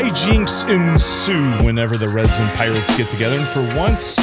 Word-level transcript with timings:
hijinks 0.00 0.68
ensue 0.68 1.62
whenever 1.64 1.98
the 1.98 2.08
Reds 2.08 2.38
and 2.38 2.50
Pirates 2.56 2.96
get 2.96 3.10
together. 3.10 3.38
And 3.38 3.48
for 3.48 3.62
once, 3.76 4.16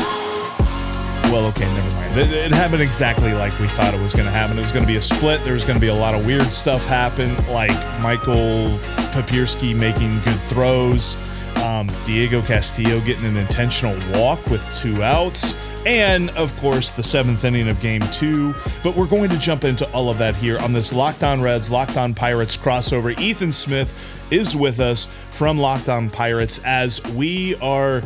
well, 1.31 1.45
okay, 1.47 1.71
never 1.71 1.95
mind. 1.95 2.17
It, 2.17 2.31
it 2.31 2.51
happened 2.51 2.81
exactly 2.81 3.33
like 3.33 3.57
we 3.59 3.67
thought 3.67 3.93
it 3.93 4.01
was 4.01 4.13
going 4.13 4.25
to 4.25 4.31
happen. 4.31 4.57
It 4.57 4.61
was 4.61 4.71
going 4.71 4.83
to 4.83 4.87
be 4.87 4.95
a 4.95 5.01
split. 5.01 5.43
There 5.43 5.53
was 5.53 5.63
going 5.63 5.75
to 5.75 5.81
be 5.81 5.89
a 5.89 5.93
lot 5.93 6.15
of 6.15 6.25
weird 6.25 6.47
stuff 6.47 6.85
happen, 6.85 7.35
like 7.47 7.71
Michael 8.01 8.79
Papierski 9.13 9.75
making 9.75 10.19
good 10.21 10.39
throws, 10.41 11.15
um, 11.57 11.91
Diego 12.05 12.41
Castillo 12.41 12.99
getting 13.01 13.25
an 13.25 13.37
intentional 13.37 13.95
walk 14.19 14.43
with 14.47 14.63
two 14.73 15.03
outs 15.03 15.55
and 15.85 16.29
of 16.31 16.55
course 16.57 16.91
the 16.91 17.03
seventh 17.03 17.43
inning 17.43 17.69
of 17.69 17.79
game 17.79 18.01
two. 18.11 18.53
But 18.83 18.95
we're 18.95 19.07
going 19.07 19.29
to 19.29 19.39
jump 19.39 19.63
into 19.63 19.89
all 19.91 20.09
of 20.09 20.17
that 20.17 20.35
here 20.35 20.57
on 20.59 20.73
this 20.73 20.91
Locked 20.91 21.23
On 21.23 21.41
Reds, 21.41 21.69
Locked 21.69 21.97
On 21.97 22.13
Pirates 22.13 22.57
crossover. 22.57 23.17
Ethan 23.19 23.51
Smith 23.51 23.93
is 24.31 24.55
with 24.55 24.79
us 24.79 25.07
from 25.31 25.57
Locked 25.57 25.89
On 25.89 26.09
Pirates 26.09 26.59
as 26.65 27.03
we 27.13 27.55
are 27.55 28.03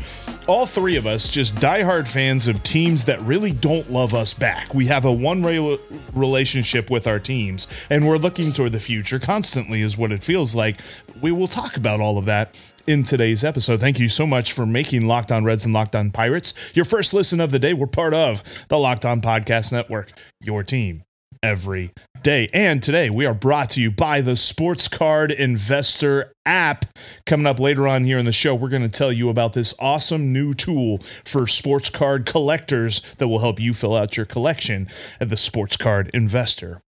all 0.47 0.65
three 0.65 0.95
of 0.95 1.05
us 1.05 1.29
just 1.29 1.55
diehard 1.55 2.07
fans 2.07 2.47
of 2.47 2.61
teams 2.63 3.05
that 3.05 3.21
really 3.21 3.51
don't 3.51 3.91
love 3.91 4.13
us 4.13 4.33
back. 4.33 4.73
We 4.73 4.85
have 4.87 5.05
a 5.05 5.11
one 5.11 5.41
way 5.41 5.77
relationship 6.13 6.89
with 6.89 7.07
our 7.07 7.19
teams, 7.19 7.67
and 7.89 8.07
we're 8.07 8.17
looking 8.17 8.51
toward 8.51 8.71
the 8.71 8.79
future 8.79 9.19
constantly, 9.19 9.81
is 9.81 9.97
what 9.97 10.11
it 10.11 10.23
feels 10.23 10.55
like. 10.55 10.81
We 11.21 11.31
will 11.31 11.47
talk 11.47 11.77
about 11.77 12.01
all 12.01 12.17
of 12.17 12.25
that 12.25 12.59
in 12.87 13.03
today's 13.03 13.43
episode. 13.43 13.79
Thank 13.79 13.99
you 13.99 14.09
so 14.09 14.25
much 14.25 14.53
for 14.53 14.65
making 14.65 15.07
Locked 15.07 15.31
On 15.31 15.43
Reds 15.43 15.65
and 15.65 15.73
Locked 15.73 15.95
On 15.95 16.11
Pirates 16.11 16.53
your 16.73 16.85
first 16.85 17.13
listen 17.13 17.39
of 17.39 17.51
the 17.51 17.59
day. 17.59 17.73
We're 17.73 17.87
part 17.87 18.13
of 18.13 18.43
the 18.67 18.77
Locked 18.77 19.05
On 19.05 19.21
Podcast 19.21 19.71
Network, 19.71 20.11
your 20.41 20.63
team 20.63 21.03
every 21.43 21.91
day. 22.21 22.47
And 22.53 22.83
today 22.83 23.09
we 23.09 23.25
are 23.25 23.33
brought 23.33 23.71
to 23.71 23.81
you 23.81 23.89
by 23.89 24.21
the 24.21 24.35
Sports 24.35 24.87
Card 24.87 25.31
Investor 25.31 26.33
app. 26.45 26.85
Coming 27.25 27.47
up 27.47 27.59
later 27.59 27.87
on 27.87 28.03
here 28.03 28.19
in 28.19 28.25
the 28.25 28.31
show, 28.31 28.53
we're 28.53 28.69
going 28.69 28.81
to 28.83 28.89
tell 28.89 29.11
you 29.11 29.29
about 29.29 29.53
this 29.53 29.73
awesome 29.79 30.31
new 30.31 30.53
tool 30.53 30.99
for 31.25 31.47
sports 31.47 31.89
card 31.89 32.25
collectors 32.25 33.01
that 33.17 33.27
will 33.27 33.39
help 33.39 33.59
you 33.59 33.73
fill 33.73 33.95
out 33.95 34.17
your 34.17 34.25
collection 34.25 34.87
at 35.19 35.29
the 35.29 35.37
Sports 35.37 35.77
Card 35.77 36.09
Investor 36.13 36.79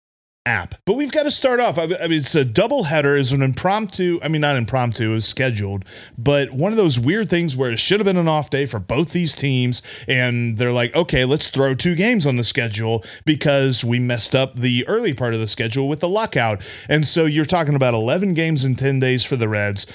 app. 0.45 0.75
But 0.85 0.93
we've 0.93 1.11
got 1.11 1.23
to 1.23 1.31
start 1.31 1.59
off. 1.59 1.77
I 1.77 1.85
mean, 1.85 2.11
it's 2.11 2.35
a 2.35 2.45
double 2.45 2.83
header. 2.83 3.15
Is 3.15 3.31
an 3.31 3.41
impromptu. 3.41 4.19
I 4.21 4.27
mean, 4.27 4.41
not 4.41 4.55
impromptu. 4.55 5.11
It 5.11 5.13
was 5.13 5.25
scheduled, 5.25 5.85
but 6.17 6.51
one 6.51 6.71
of 6.71 6.77
those 6.77 6.99
weird 6.99 7.29
things 7.29 7.55
where 7.55 7.71
it 7.71 7.79
should 7.79 7.99
have 7.99 8.05
been 8.05 8.17
an 8.17 8.27
off 8.27 8.49
day 8.49 8.65
for 8.65 8.79
both 8.79 9.11
these 9.11 9.33
teams, 9.33 9.81
and 10.07 10.57
they're 10.57 10.71
like, 10.71 10.95
okay, 10.95 11.25
let's 11.25 11.47
throw 11.47 11.75
two 11.75 11.95
games 11.95 12.25
on 12.25 12.35
the 12.37 12.43
schedule 12.43 13.03
because 13.25 13.83
we 13.83 13.99
messed 13.99 14.35
up 14.35 14.55
the 14.55 14.85
early 14.87 15.13
part 15.13 15.33
of 15.33 15.39
the 15.39 15.47
schedule 15.47 15.87
with 15.87 15.99
the 15.99 16.09
lockout. 16.09 16.61
And 16.89 17.07
so 17.07 17.25
you're 17.25 17.45
talking 17.45 17.75
about 17.75 17.93
11 17.93 18.33
games 18.33 18.65
in 18.65 18.75
10 18.75 18.99
days 18.99 19.23
for 19.23 19.35
the 19.35 19.47
Reds. 19.47 19.85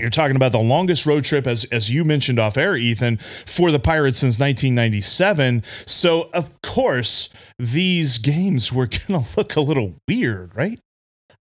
You're 0.00 0.10
talking 0.10 0.36
about 0.36 0.52
the 0.52 0.58
longest 0.58 1.06
road 1.06 1.24
trip, 1.24 1.46
as 1.46 1.64
as 1.66 1.90
you 1.90 2.04
mentioned 2.04 2.38
off 2.38 2.56
air, 2.56 2.76
Ethan, 2.76 3.18
for 3.46 3.70
the 3.70 3.78
Pirates 3.78 4.18
since 4.18 4.38
1997. 4.38 5.62
So 5.86 6.30
of 6.32 6.60
course 6.62 7.28
these 7.58 8.18
games 8.18 8.72
were 8.72 8.88
gonna 9.08 9.24
look 9.36 9.56
a 9.56 9.60
little 9.60 9.94
weird, 10.08 10.54
right? 10.54 10.78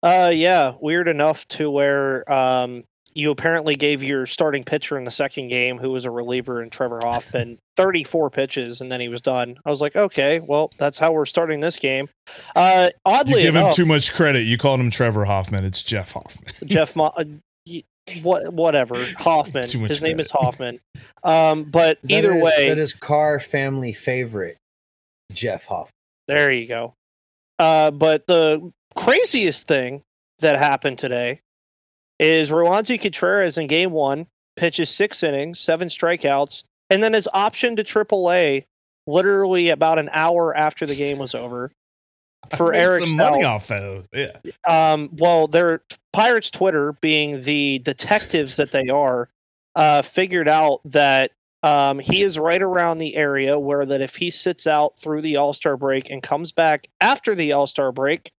Uh, 0.03 0.31
yeah, 0.33 0.75
weird 0.81 1.09
enough 1.09 1.47
to 1.49 1.71
where 1.71 2.31
um 2.33 2.85
you 3.17 3.31
apparently 3.31 3.77
gave 3.77 4.03
your 4.03 4.27
starting 4.27 4.63
pitcher 4.63 4.99
in 4.99 5.05
the 5.05 5.11
second 5.11 5.49
game, 5.49 5.79
who 5.79 5.91
was 5.91 6.05
a 6.05 6.11
reliever 6.11 6.63
in 6.63 6.69
Trevor 6.69 7.01
Hoffman, 7.03 7.59
34 7.77 8.29
pitches, 8.29 8.83
and 8.83 8.93
then 8.93 9.01
he 9.01 9.09
was 9.09 9.23
done. 9.23 9.57
I 9.65 9.71
was 9.71 9.81
like, 9.81 9.97
okay, 9.97 10.41
well, 10.41 10.71
that's 10.79 10.99
how 10.99 11.13
we're 11.13 11.25
starting 11.25 11.61
this 11.61 11.77
game. 11.77 12.11
Uh, 12.55 12.91
oddly, 13.07 13.41
you 13.41 13.47
give 13.47 13.57
enough, 13.57 13.69
him 13.69 13.85
too 13.85 13.87
much 13.87 14.13
credit. 14.13 14.43
You 14.43 14.59
called 14.59 14.81
him 14.81 14.91
Trevor 14.91 15.25
Hoffman. 15.25 15.65
It's 15.65 15.83
Jeff 15.83 16.13
Hoffman. 16.13 16.69
Jeff, 16.69 16.95
Mo- 16.97 17.15
what, 18.23 18.53
whatever, 18.53 18.95
Hoffman. 19.19 19.63
His 19.63 19.75
credit. 19.75 20.03
name 20.03 20.21
is 20.21 20.31
Hoffman. 20.31 20.81
Um, 21.25 21.65
but 21.65 22.01
that 22.03 22.11
either 22.11 22.37
is, 22.37 22.43
way, 22.43 22.69
that 22.69 22.79
is 22.79 22.95
Carr 22.95 23.41
family 23.41 23.93
favorite, 23.93 24.57
Jeff 25.33 25.65
Hoffman. 25.65 25.93
There 26.29 26.51
you 26.51 26.67
go. 26.67 26.95
Uh, 27.59 27.91
but 27.91 28.27
the 28.27 28.73
craziest 28.95 29.67
thing 29.67 30.03
that 30.41 30.59
happened 30.59 30.99
today 30.99 31.41
is 32.19 32.51
Roansy 32.51 33.01
Contreras 33.01 33.59
in 33.59 33.67
game 33.67 33.91
one 33.91 34.27
pitches 34.57 34.91
six 34.91 35.23
innings, 35.23 35.61
seven 35.61 35.89
strikeouts, 35.89 36.65
and 36.91 37.03
then 37.03 37.15
is 37.15 37.29
optioned 37.35 37.77
to 37.77 37.85
AAA 37.85 38.65
literally 39.07 39.69
about 39.71 39.99
an 39.99 40.09
hour 40.13 40.57
after 40.57 40.87
the 40.87 40.95
game 40.97 41.19
was 41.19 41.35
over. 41.35 41.71
For 42.57 42.75
Eric, 42.75 43.05
some 43.05 43.17
money 43.17 43.45
off 43.45 43.71
of 43.71 44.07
yeah. 44.13 44.33
Um, 44.67 45.11
well, 45.15 45.49
their 45.49 45.83
Pirates 46.13 46.51
Twitter, 46.51 46.93
being 47.01 47.43
the 47.43 47.81
detectives 47.81 48.57
that 48.57 48.73
they 48.73 48.89
are, 48.89 49.29
uh, 49.75 50.03
figured 50.03 50.49
out 50.49 50.81
that 50.85 51.33
um, 51.63 51.99
he 51.99 52.23
is 52.23 52.39
right 52.39 52.63
around 52.63 52.99
the 52.99 53.17
area 53.17 53.59
where 53.59 53.85
that 53.87 54.01
if 54.01 54.15
he 54.15 54.31
sits 54.31 54.67
out 54.67 54.99
through 54.99 55.23
the 55.23 55.37
All 55.37 55.53
Star 55.53 55.77
break 55.77 56.11
and 56.11 56.23
comes 56.23 56.53
back 56.53 56.87
after 57.01 57.35
the 57.35 57.53
All 57.53 57.67
Star 57.67 57.93
break, 57.93 58.31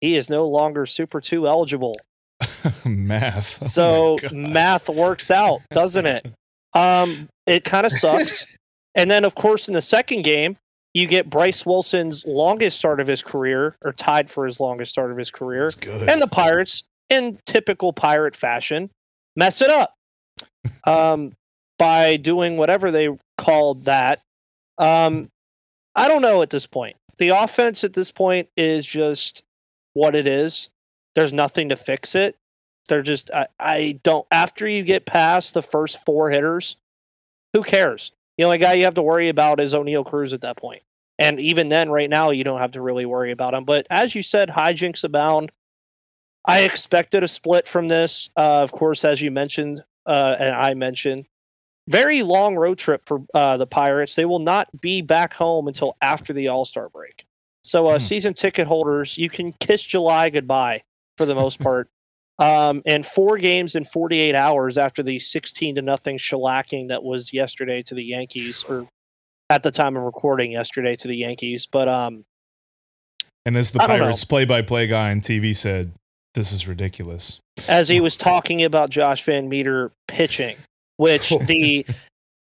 he 0.00 0.16
is 0.16 0.28
no 0.28 0.46
longer 0.46 0.84
Super 0.86 1.20
Two 1.20 1.46
eligible. 1.46 1.96
math. 2.84 3.66
So 3.68 4.18
oh 4.24 4.34
math 4.34 4.88
works 4.88 5.30
out, 5.30 5.60
doesn't 5.70 6.06
it? 6.06 6.26
Um, 6.74 7.28
it 7.46 7.64
kind 7.64 7.84
of 7.84 7.92
sucks. 7.92 8.46
and 8.94 9.10
then, 9.10 9.26
of 9.26 9.34
course, 9.34 9.68
in 9.68 9.74
the 9.74 9.82
second 9.82 10.22
game, 10.22 10.56
you 10.94 11.06
get 11.06 11.30
Bryce 11.30 11.64
Wilson's 11.64 12.24
longest 12.26 12.78
start 12.78 13.00
of 13.00 13.06
his 13.06 13.22
career, 13.22 13.76
or 13.82 13.92
tied 13.92 14.30
for 14.30 14.44
his 14.44 14.60
longest 14.60 14.92
start 14.92 15.10
of 15.10 15.16
his 15.16 15.30
career, 15.30 15.70
and 16.08 16.20
the 16.20 16.28
Pirates, 16.28 16.84
in 17.08 17.38
typical 17.46 17.92
Pirate 17.92 18.36
fashion, 18.36 18.90
mess 19.36 19.62
it 19.62 19.70
up 19.70 19.94
um, 20.86 21.32
by 21.78 22.16
doing 22.16 22.56
whatever 22.56 22.90
they 22.90 23.08
called 23.38 23.84
that. 23.84 24.20
Um, 24.78 25.28
I 25.94 26.08
don't 26.08 26.22
know 26.22 26.42
at 26.42 26.50
this 26.50 26.66
point. 26.66 26.96
The 27.18 27.30
offense 27.30 27.84
at 27.84 27.92
this 27.92 28.10
point 28.10 28.48
is 28.56 28.86
just 28.86 29.42
what 29.94 30.14
it 30.14 30.26
is. 30.26 30.68
There's 31.14 31.32
nothing 31.32 31.68
to 31.68 31.76
fix 31.76 32.14
it. 32.14 32.36
They're 32.88 33.02
just 33.02 33.30
I, 33.32 33.46
I 33.60 34.00
don't 34.02 34.26
after 34.30 34.66
you 34.66 34.82
get 34.82 35.06
past 35.06 35.54
the 35.54 35.62
first 35.62 36.04
four 36.04 36.30
hitters, 36.30 36.76
who 37.52 37.62
cares? 37.62 38.12
The 38.38 38.44
only 38.44 38.58
guy 38.58 38.74
you 38.74 38.84
have 38.84 38.94
to 38.94 39.02
worry 39.02 39.28
about 39.28 39.60
is 39.60 39.74
Oneil 39.74 40.04
Cruz 40.04 40.32
at 40.32 40.40
that 40.40 40.56
point. 40.56 40.82
And 41.18 41.38
even 41.38 41.68
then, 41.68 41.90
right 41.90 42.08
now, 42.08 42.30
you 42.30 42.44
don't 42.44 42.58
have 42.58 42.72
to 42.72 42.80
really 42.80 43.06
worry 43.06 43.30
about 43.30 43.54
him. 43.54 43.64
But 43.64 43.86
as 43.90 44.14
you 44.14 44.22
said, 44.22 44.48
hijinks 44.48 45.04
abound. 45.04 45.52
I 46.44 46.60
expected 46.60 47.22
a 47.22 47.28
split 47.28 47.68
from 47.68 47.88
this. 47.88 48.30
Uh, 48.36 48.62
of 48.62 48.72
course, 48.72 49.04
as 49.04 49.20
you 49.20 49.30
mentioned, 49.30 49.84
uh, 50.06 50.36
and 50.40 50.54
I 50.54 50.74
mentioned, 50.74 51.26
very 51.88 52.22
long 52.22 52.56
road 52.56 52.78
trip 52.78 53.02
for 53.06 53.22
uh, 53.34 53.56
the 53.56 53.66
Pirates. 53.66 54.16
They 54.16 54.24
will 54.24 54.40
not 54.40 54.68
be 54.80 55.02
back 55.02 55.32
home 55.32 55.68
until 55.68 55.96
after 56.00 56.32
the 56.32 56.48
All 56.48 56.64
Star 56.64 56.88
break. 56.88 57.26
So, 57.62 57.86
uh, 57.86 57.98
hmm. 57.98 58.04
season 58.04 58.34
ticket 58.34 58.66
holders, 58.66 59.16
you 59.16 59.28
can 59.28 59.52
kiss 59.54 59.82
July 59.82 60.30
goodbye 60.30 60.82
for 61.16 61.26
the 61.26 61.34
most 61.34 61.60
part. 61.60 61.88
Um, 62.38 62.82
and 62.86 63.04
four 63.04 63.38
games 63.38 63.74
in 63.74 63.84
48 63.84 64.34
hours 64.34 64.78
after 64.78 65.02
the 65.02 65.18
16 65.18 65.76
to 65.76 65.82
nothing 65.82 66.18
shellacking 66.18 66.88
that 66.88 67.02
was 67.02 67.32
yesterday 67.32 67.82
to 67.82 67.94
the 67.94 68.02
Yankees, 68.02 68.64
or 68.68 68.88
at 69.50 69.62
the 69.62 69.70
time 69.70 69.96
of 69.96 70.02
recording 70.02 70.52
yesterday 70.52 70.96
to 70.96 71.08
the 71.08 71.16
Yankees. 71.16 71.66
But 71.66 71.88
um, 71.88 72.24
and 73.44 73.56
as 73.56 73.70
the 73.70 73.80
Pirates 73.80 74.24
play-by-play 74.24 74.86
guy 74.86 75.10
on 75.10 75.20
TV 75.20 75.54
said, 75.54 75.92
"This 76.34 76.52
is 76.52 76.66
ridiculous." 76.66 77.38
As 77.68 77.88
he 77.88 78.00
was 78.00 78.16
talking 78.16 78.62
about 78.64 78.90
Josh 78.90 79.24
Van 79.24 79.48
Meter 79.48 79.92
pitching, 80.08 80.56
which 80.96 81.30
the 81.46 81.84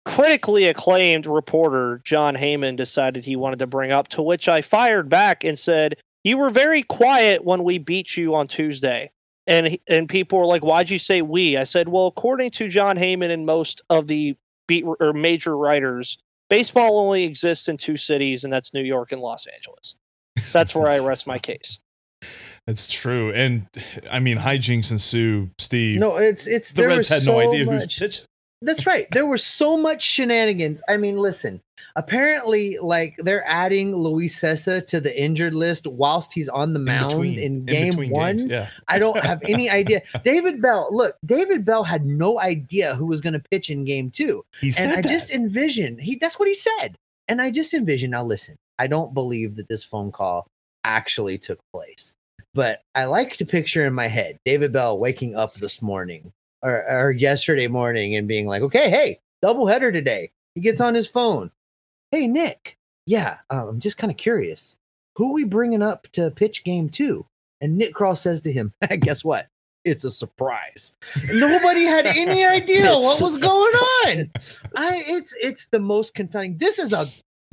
critically 0.06 0.66
acclaimed 0.66 1.26
reporter 1.26 2.02
Jon 2.04 2.36
Heyman 2.36 2.76
decided 2.76 3.26
he 3.26 3.36
wanted 3.36 3.60
to 3.60 3.68
bring 3.68 3.92
up, 3.92 4.08
to 4.10 4.22
which 4.22 4.48
I 4.48 4.62
fired 4.62 5.10
back 5.10 5.44
and 5.44 5.58
said, 5.58 5.96
"You 6.24 6.38
were 6.38 6.52
very 6.52 6.84
quiet 6.84 7.44
when 7.44 7.64
we 7.64 7.80
beat 7.80 8.16
you 8.16 8.36
on 8.36 8.48
Tuesday." 8.48 9.12
And 9.50 9.78
and 9.88 10.08
people 10.08 10.40
were 10.40 10.46
like, 10.46 10.64
"Why'd 10.64 10.90
you 10.90 11.00
say 11.00 11.22
we?" 11.24 11.58
I 11.58 11.64
said, 11.64 11.90
"Well, 11.90 12.08
according 12.08 12.52
to 12.52 12.70
Jon 12.70 12.96
Heyman 12.98 13.32
and 13.32 13.46
most 13.46 13.82
of 13.90 14.08
the 14.08 14.38
beat 14.68 14.86
or 14.86 15.12
major 15.12 15.58
writers, 15.58 16.20
baseball 16.50 17.00
only 17.00 17.24
exists 17.24 17.68
in 17.68 17.76
two 17.76 17.98
cities, 17.98 18.44
and 18.44 18.54
that's 18.54 18.74
New 18.74 18.84
York 18.84 19.12
and 19.12 19.20
Los 19.20 19.48
Angeles. 19.48 19.96
That's 20.54 20.76
where 20.76 20.88
I 20.88 21.00
rest 21.00 21.28
my 21.28 21.40
case." 21.40 21.80
That's 22.68 22.88
true, 22.88 23.32
and 23.32 23.66
I 24.12 24.20
mean 24.20 24.38
hijinks 24.38 24.92
ensue. 24.92 25.50
Steve, 25.58 26.00
no, 26.00 26.18
it's 26.18 26.46
it's 26.46 26.74
the 26.74 26.86
Reds 26.86 27.08
had 27.08 27.24
so 27.24 27.32
no 27.32 27.40
idea 27.40 27.66
much, 27.66 27.82
who's 27.86 27.98
pitching. 27.98 28.26
That's 28.62 28.86
right. 28.86 29.10
There 29.12 29.26
was 29.26 29.44
so 29.44 29.78
much 29.78 30.04
shenanigans. 30.04 30.82
I 30.90 30.98
mean, 30.98 31.18
listen. 31.18 31.62
Apparently, 31.96 32.78
like 32.78 33.16
they're 33.20 33.48
adding 33.48 33.96
Luis 33.96 34.40
Cessa 34.40 34.86
to 34.88 35.00
the 35.00 35.22
injured 35.22 35.56
list 35.56 35.88
whilst 35.88 36.34
he's 36.34 36.50
on 36.50 36.74
the 36.74 36.80
mound 36.80 37.14
in, 37.14 37.20
between, 37.20 37.40
in 37.40 37.66
game 37.66 38.00
in 38.00 38.10
one. 38.10 38.38
Games, 38.38 38.52
yeah. 38.52 38.70
I 38.88 39.00
don't 39.00 39.20
have 39.24 39.42
any 39.44 39.70
idea. 39.70 40.02
David 40.24 40.62
Bell, 40.62 40.90
look, 40.92 41.16
David 41.26 41.64
Bell 41.64 41.84
had 41.84 42.06
no 42.06 42.40
idea 42.40 42.96
who 42.96 43.06
was 43.06 43.22
going 43.22 43.34
to 43.34 43.44
pitch 43.52 43.70
in 43.70 43.86
game 43.86 44.12
two. 44.12 44.44
He 44.60 44.72
said 44.72 44.90
and 44.90 44.92
I 44.92 45.02
that. 45.02 45.10
just 45.10 45.32
envisioned 45.32 46.02
he. 46.02 46.16
That's 46.16 46.38
what 46.38 46.48
he 46.48 46.54
said. 46.54 46.96
And 47.28 47.42
I 47.42 47.52
just 47.52 47.74
envisioned. 47.74 48.12
Now, 48.12 48.24
listen. 48.24 48.56
I 48.78 48.88
don't 48.88 49.14
believe 49.14 49.56
that 49.56 49.68
this 49.68 49.84
phone 49.84 50.12
call 50.12 50.48
actually 50.86 51.38
took 51.38 51.60
place, 51.74 52.14
but 52.54 52.82
I 52.96 53.06
like 53.06 53.36
to 53.38 53.46
picture 53.46 53.86
in 53.86 53.94
my 53.94 54.08
head 54.08 54.38
David 54.46 54.72
Bell 54.72 54.98
waking 54.98 55.36
up 55.36 55.54
this 55.56 55.82
morning 55.82 56.32
or, 56.62 56.86
or 56.90 57.12
yesterday 57.12 57.68
morning 57.68 58.16
and 58.16 58.28
being 58.28 58.46
like, 58.46 58.62
okay, 58.62 58.90
hey, 58.90 59.20
doubleheader 59.44 59.92
today. 59.92 60.32
He 60.56 60.62
gets 60.62 60.82
on 60.82 60.96
his 60.96 61.08
phone. 61.08 61.52
Hey, 62.12 62.28
Nick. 62.28 62.78
Yeah, 63.06 63.38
um, 63.50 63.68
I'm 63.68 63.80
just 63.80 63.98
kind 63.98 64.12
of 64.12 64.18
curious. 64.18 64.76
Who 65.16 65.32
are 65.32 65.34
we 65.34 65.44
bringing 65.44 65.82
up 65.82 66.08
to 66.14 66.32
pitch 66.32 66.64
game 66.64 66.90
two? 66.90 67.26
And 67.62 67.78
Nick 67.78 67.94
Krall 67.94 68.18
says 68.18 68.42
to 68.42 68.52
him, 68.52 68.74
guess 69.00 69.24
what? 69.24 69.48
It's 69.86 70.04
a 70.04 70.12
surprise. 70.12 70.94
Nobody 71.34 71.84
had 71.84 72.06
any 72.06 72.46
idea 72.46 72.92
what 72.92 73.22
was 73.22 73.42
going 73.42 73.74
on. 73.74 74.26
I 74.76 75.04
it's 75.08 75.34
it's 75.42 75.68
the 75.72 75.80
most 75.80 76.14
confounding. 76.14 76.58
This 76.58 76.80
is 76.80 76.94
a 76.94 77.08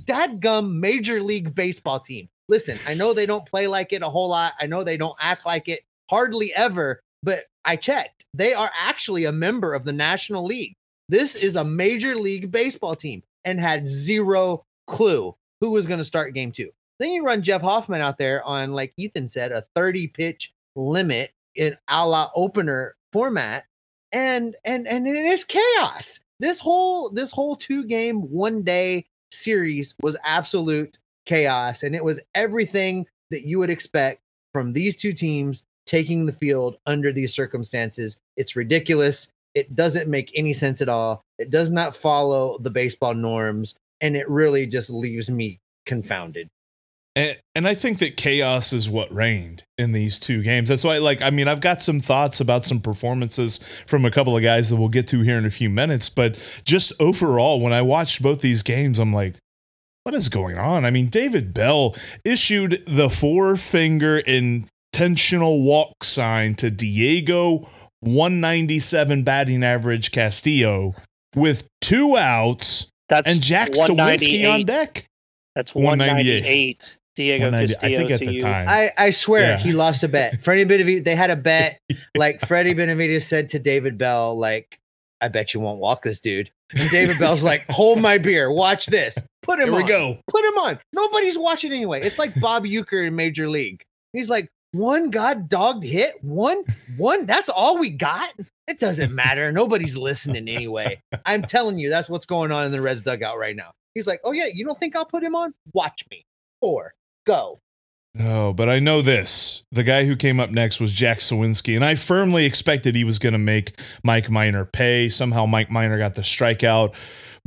dadgum 0.05 0.75
major 0.75 1.23
league 1.23 1.55
baseball 1.55 2.01
team. 2.01 2.29
Listen, 2.49 2.79
I 2.87 2.95
know 2.95 3.13
they 3.13 3.27
don't 3.27 3.47
play 3.47 3.67
like 3.67 3.93
it 3.93 4.03
a 4.03 4.09
whole 4.09 4.29
lot. 4.29 4.55
I 4.61 4.67
know 4.67 4.85
they 4.85 4.97
don't 4.97 5.17
act 5.21 5.47
like 5.47 5.69
it 5.69 5.83
hardly 6.11 6.55
ever, 6.55 7.01
but 7.23 7.45
I 7.67 7.77
checked. 7.77 8.25
They 8.33 8.55
are 8.55 8.71
actually 8.79 9.25
a 9.25 9.33
member 9.33 9.75
of 9.75 9.85
the 9.85 9.93
National 9.93 10.45
League. 10.45 10.77
This 11.09 11.35
is 11.35 11.57
a 11.57 11.65
major 11.65 12.17
league 12.17 12.51
baseball 12.51 12.97
team 12.97 13.23
and 13.45 13.61
had 13.61 13.87
zero 13.87 14.65
clue 14.87 15.35
who 15.61 15.73
was 15.73 15.87
going 15.87 15.99
to 15.99 16.05
start 16.05 16.35
game 16.35 16.53
two. 16.53 16.71
Then 16.99 17.11
you 17.11 17.25
run 17.25 17.43
Jeff 17.43 17.61
Hoffman 17.61 18.01
out 18.01 18.19
there 18.19 18.43
on, 18.45 18.73
like 18.73 18.93
Ethan 18.97 19.29
said, 19.29 19.53
a 19.53 19.63
30 19.75 20.09
pitch 20.09 20.53
limit 20.75 21.33
in 21.55 21.77
a 21.89 22.07
la 22.07 22.31
opener 22.35 22.97
format. 23.13 23.65
And 24.13 24.57
and 24.65 24.87
and 24.87 25.07
it 25.07 25.27
is 25.27 25.45
chaos. 25.45 26.21
This 26.39 26.61
whole 26.61 27.11
this 27.11 27.31
whole 27.31 27.57
two 27.57 27.85
game 27.85 28.21
one 28.31 28.63
day 28.63 29.07
series 29.31 29.95
was 30.01 30.17
absolute 30.25 30.99
chaos, 31.27 31.83
and 31.83 31.95
it 31.95 32.05
was 32.05 32.21
everything 32.35 33.07
that 33.31 33.47
you 33.47 33.59
would 33.59 33.69
expect 33.69 34.23
from 34.53 34.73
these 34.73 34.97
two 34.97 35.13
teams 35.13 35.65
taking 35.87 36.27
the 36.27 36.33
field 36.33 36.77
under 36.87 37.13
these 37.13 37.33
circumstances. 37.33 38.17
It's 38.37 38.57
ridiculous. 38.57 39.29
It 39.55 39.75
doesn't 39.75 40.09
make 40.09 40.31
any 40.35 40.53
sense 40.53 40.83
at 40.83 40.89
all. 40.89 41.23
It 41.39 41.51
does 41.51 41.71
not 41.71 41.97
follow 41.97 42.59
the 42.59 42.71
baseball 42.71 43.15
norms, 43.15 43.75
and 44.01 44.17
it 44.17 44.29
really 44.29 44.67
just 44.67 44.91
leaves 44.91 45.31
me 45.31 45.59
confounded. 45.87 46.49
And, 47.15 47.39
and 47.55 47.67
I 47.67 47.75
think 47.75 47.99
that 48.01 48.19
chaos 48.19 48.75
is 48.75 48.91
what 48.91 49.11
reigned 49.11 49.65
in 49.79 49.93
these 49.93 50.21
two 50.21 50.43
games. 50.43 50.69
That's 50.69 50.85
why, 50.85 50.99
like, 50.99 51.23
I 51.23 51.31
mean, 51.31 51.49
I've 51.49 51.63
got 51.63 51.81
some 51.81 52.01
thoughts 52.01 52.41
about 52.41 52.67
some 52.67 52.81
performances 52.81 53.59
from 53.87 54.05
a 54.05 54.11
couple 54.11 54.37
of 54.37 54.43
guys 54.43 54.69
that 54.69 54.77
we'll 54.77 54.91
get 54.91 55.09
to 55.09 55.23
here 55.23 55.39
in 55.39 55.47
a 55.47 55.51
few 55.51 55.71
minutes. 55.71 56.11
But 56.11 56.39
just 56.65 56.93
overall, 57.01 57.59
when 57.61 57.73
I 57.73 57.81
watched 57.81 58.21
both 58.21 58.43
these 58.43 58.63
games, 58.63 58.99
I'm 58.99 59.15
like, 59.15 59.37
what 60.03 60.15
is 60.15 60.29
going 60.29 60.59
on? 60.59 60.85
I 60.85 60.91
mean, 60.91 61.07
David 61.07 61.55
Bell 61.55 61.97
issued 62.23 62.85
the 62.87 63.09
four 63.09 63.57
finger 63.57 64.19
intentional 65.01 65.61
walk 65.63 66.03
sign 66.03 66.55
to 66.55 66.71
Diego 66.71 67.69
197 68.01 69.25
batting 69.25 69.63
average 69.63 70.11
Castillo 70.11 70.95
with 71.35 71.69
two 71.83 72.17
outs 72.17 72.87
That's 73.11 73.29
and 73.31 73.43
Jack 73.43 73.73
Suwinski 73.73 74.51
on 74.51 74.65
deck. 74.65 75.07
That's 75.55 75.75
198. 75.75 76.83
Diego 77.15 77.51
Castillo 77.51 77.93
I 77.93 77.97
think 77.97 78.11
at 78.11 78.21
the 78.21 78.33
you. 78.35 78.41
time. 78.41 78.69
I, 78.69 78.91
I 78.97 79.11
swear 79.11 79.43
Yeah. 79.43 79.59
he 79.59 79.73
lost 79.73 80.03
a 80.03 80.09
bet. 80.09 80.43
Freddie 80.43 80.65
Benavides, 80.69 81.05
they 81.05 81.15
had 81.17 81.31
a 81.31 81.37
bet. 81.37 81.79
Like 82.17 82.41
Freddie 82.47 82.73
Benavides 82.73 83.27
said 83.27 83.51
to 83.51 83.59
David 83.59 83.99
Bell, 83.99 84.35
like, 84.39 84.79
I 85.21 85.29
bet 85.29 85.53
you 85.53 85.61
won't 85.61 85.79
walk 85.81 86.03
this 86.03 86.19
dude. 86.21 86.51
And 86.75 86.89
David 86.89 87.19
Bell's 87.19 87.43
like, 87.43 87.67
hold 87.71 88.01
my 88.01 88.17
beer. 88.17 88.51
Watch 88.51 88.87
this. 88.87 89.15
Put 89.43 89.59
him 89.59 89.67
Here 89.69 89.77
we 89.77 89.83
on. 89.83 89.89
go. 89.89 90.19
Put 90.31 90.43
him 90.47 90.57
on. 90.59 90.79
Nobody's 90.95 91.37
watching 91.37 91.73
anyway. 91.73 92.01
It's 92.01 92.19
like 92.19 92.39
Bob 92.41 92.65
Uecker 92.65 93.07
in 93.07 93.15
Major 93.15 93.51
League. 93.51 93.83
He's 94.15 94.31
like, 94.31 94.49
one 94.77 95.11
god 95.11 95.49
dog 95.49 95.83
hit, 95.83 96.15
one, 96.23 96.65
one. 96.97 97.27
That's 97.27 97.49
all 97.49 97.79
we 97.79 97.91
got. 97.91 98.31
It 98.69 98.81
doesn't 98.81 99.15
matter. 99.15 99.53
Nobody's 99.53 99.97
listening 99.97 100.49
anyway. 100.49 101.01
I'm 101.25 101.43
telling 101.43 101.79
you, 101.79 101.89
that's 101.89 102.11
what's 102.11 102.27
going 102.27 102.51
on 102.51 102.67
in 102.67 102.73
the 102.73 102.83
Reds 102.83 103.03
dugout 103.03 103.39
right 103.39 103.55
now. 103.55 103.73
He's 103.95 104.07
like, 104.07 104.21
oh 104.25 104.33
yeah, 104.33 104.47
you 104.53 104.65
don't 104.65 104.79
think 104.79 104.97
I'll 104.97 105.05
put 105.05 105.23
him 105.23 105.35
on? 105.35 105.55
Watch 105.73 106.05
me. 106.11 106.25
Four, 106.61 106.95
go. 107.27 107.61
No, 108.15 108.55
but 108.55 108.71
I 108.71 108.79
know 108.79 109.03
this. 109.03 109.63
The 109.71 109.83
guy 109.83 110.05
who 110.05 110.17
came 110.17 110.41
up 110.41 110.51
next 110.51 110.81
was 110.81 110.95
Jack 110.95 111.19
Suwinski, 111.19 111.77
and 111.77 111.85
I 111.85 111.97
firmly 111.97 112.47
expected 112.47 112.97
he 112.97 113.05
was 113.05 113.19
going 113.19 113.35
to 113.35 113.39
make 113.39 113.79
Mike 114.03 114.31
Minor 114.31 114.65
pay. 114.65 115.11
Somehow 115.11 115.45
Mike 115.45 115.71
Minor 115.71 115.99
got 115.99 116.15
the 116.15 116.23
strikeout. 116.23 116.95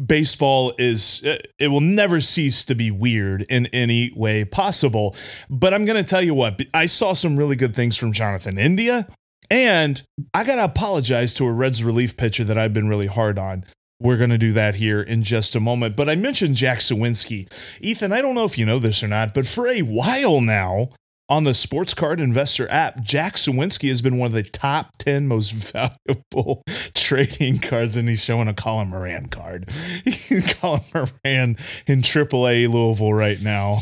Baseball 0.03 0.73
is, 0.77 1.23
uh, 1.23 1.37
it 1.57 1.67
will 1.69 1.81
never 1.81 2.21
cease 2.21 2.63
to 2.65 2.75
be 2.75 2.91
weird 2.91 3.43
in 3.49 3.65
any 3.67 4.11
way 4.15 4.45
possible. 4.45 5.15
But 5.49 5.73
I'm 5.73 5.85
going 5.85 6.01
to 6.01 6.09
tell 6.09 6.21
you 6.21 6.33
what, 6.33 6.61
I 6.73 6.85
saw 6.85 7.13
some 7.13 7.37
really 7.37 7.55
good 7.55 7.75
things 7.75 7.97
from 7.97 8.13
Jonathan 8.13 8.57
India, 8.57 9.07
and 9.51 10.01
I 10.33 10.43
got 10.43 10.55
to 10.55 10.63
apologize 10.63 11.33
to 11.35 11.45
a 11.45 11.51
Reds 11.51 11.83
relief 11.83 12.15
pitcher 12.17 12.43
that 12.43 12.57
I've 12.57 12.73
been 12.73 12.87
really 12.87 13.07
hard 13.07 13.37
on. 13.37 13.65
We're 14.01 14.17
going 14.17 14.29
to 14.29 14.37
do 14.37 14.53
that 14.53 14.75
here 14.75 15.01
in 15.01 15.23
just 15.23 15.55
a 15.55 15.59
moment. 15.59 15.97
But 15.97 16.09
I 16.09 16.15
mentioned 16.15 16.55
Jack 16.55 16.79
Suwinski. 16.79 17.51
Ethan, 17.81 18.13
I 18.13 18.21
don't 18.21 18.35
know 18.35 18.45
if 18.45 18.57
you 18.57 18.65
know 18.65 18.79
this 18.79 19.03
or 19.03 19.09
not, 19.09 19.33
but 19.33 19.45
for 19.45 19.67
a 19.67 19.81
while 19.81 20.39
now 20.39 20.89
on 21.29 21.43
the 21.43 21.53
Sports 21.53 21.93
Card 21.93 22.19
Investor 22.19 22.67
app, 22.71 23.01
Jack 23.01 23.35
Suwinski 23.35 23.87
has 23.89 24.01
been 24.01 24.17
one 24.17 24.27
of 24.27 24.33
the 24.33 24.43
top 24.43 24.89
10 24.97 25.27
most 25.27 25.51
valuable 25.51 26.63
trading 26.95 27.59
cards, 27.59 27.95
and 27.95 28.09
he's 28.09 28.23
showing 28.23 28.47
a 28.47 28.53
Colin 28.53 28.89
Moran 28.89 29.27
card. 29.27 29.69
Colin 30.59 30.81
Moran 30.93 31.57
in 31.87 32.01
AAA 32.01 32.69
Louisville 32.71 33.13
right 33.13 33.37
now. 33.43 33.77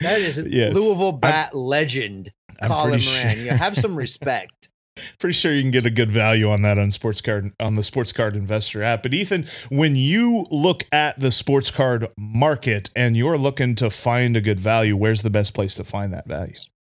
That 0.00 0.20
is 0.20 0.38
Yes. 0.46 0.74
Louisville 0.74 1.12
bat 1.12 1.54
legend, 1.54 2.30
I'm 2.60 2.68
Colin 2.68 2.90
Moran. 2.90 3.00
sure- 3.00 3.30
You 3.44 3.50
have 3.50 3.76
some 3.78 3.96
respect. 3.96 4.68
Pretty 5.18 5.34
sure 5.34 5.52
you 5.52 5.62
can 5.62 5.70
get 5.70 5.86
a 5.86 5.90
good 5.90 6.10
value 6.10 6.50
on 6.50 6.62
that 6.62 6.78
on 6.78 6.90
sports 6.90 7.20
card 7.20 7.52
on 7.60 7.74
the 7.76 7.82
sports 7.82 8.12
card 8.12 8.36
investor 8.36 8.82
app. 8.82 9.02
But 9.02 9.14
Ethan, 9.14 9.46
when 9.70 9.96
you 9.96 10.46
look 10.50 10.84
at 10.92 11.18
the 11.18 11.30
sports 11.32 11.70
card 11.70 12.06
market 12.18 12.90
and 12.96 13.16
you're 13.16 13.38
looking 13.38 13.74
to 13.76 13.90
find 13.90 14.36
a 14.36 14.40
good 14.40 14.60
value, 14.60 14.96
where's 14.96 15.22
the 15.22 15.30
best 15.30 15.54
place 15.54 15.74
to 15.76 15.84
find 15.84 16.12
that 16.12 16.26
value? 16.26 16.54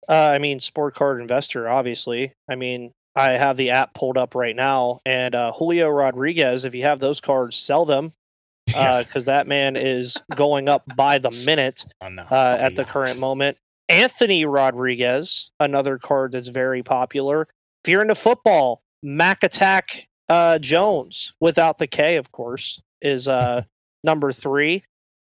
Uh, 0.09 0.13
I 0.13 0.37
mean, 0.37 0.59
Sport 0.59 0.95
Card 0.95 1.21
Investor, 1.21 1.69
obviously. 1.69 2.33
I 2.49 2.55
mean, 2.55 2.91
I 3.15 3.31
have 3.33 3.55
the 3.57 3.69
app 3.69 3.93
pulled 3.93 4.17
up 4.17 4.35
right 4.35 4.55
now, 4.55 4.99
and 5.05 5.33
uh, 5.35 5.51
Julio 5.53 5.89
Rodriguez. 5.89 6.65
If 6.65 6.75
you 6.75 6.83
have 6.83 6.99
those 6.99 7.21
cards, 7.21 7.55
sell 7.55 7.85
them 7.85 8.11
because 8.65 9.25
that 9.25 9.47
man 9.47 9.75
is 9.75 10.17
going 10.35 10.67
up 10.67 10.83
by 10.95 11.19
the 11.19 11.31
minute 11.31 11.85
Oh, 12.01 12.09
no. 12.09 12.23
uh, 12.23 12.57
at 12.59 12.75
the 12.75 12.83
current 12.83 13.19
moment. 13.19 13.57
Anthony 13.89 14.45
Rodriguez, 14.45 15.51
another 15.59 15.97
card 15.99 16.31
that's 16.31 16.47
very 16.47 16.81
popular. 16.83 17.47
If 17.83 17.91
you're 17.91 18.01
into 18.01 18.15
football, 18.15 18.81
Mac 19.01 19.43
Attack 19.43 20.07
uh, 20.29 20.57
Jones, 20.59 21.33
without 21.41 21.77
the 21.77 21.87
K, 21.87 22.15
of 22.15 22.31
course, 22.31 22.81
is 23.01 23.27
uh, 23.27 23.63
number 24.03 24.31
three. 24.31 24.83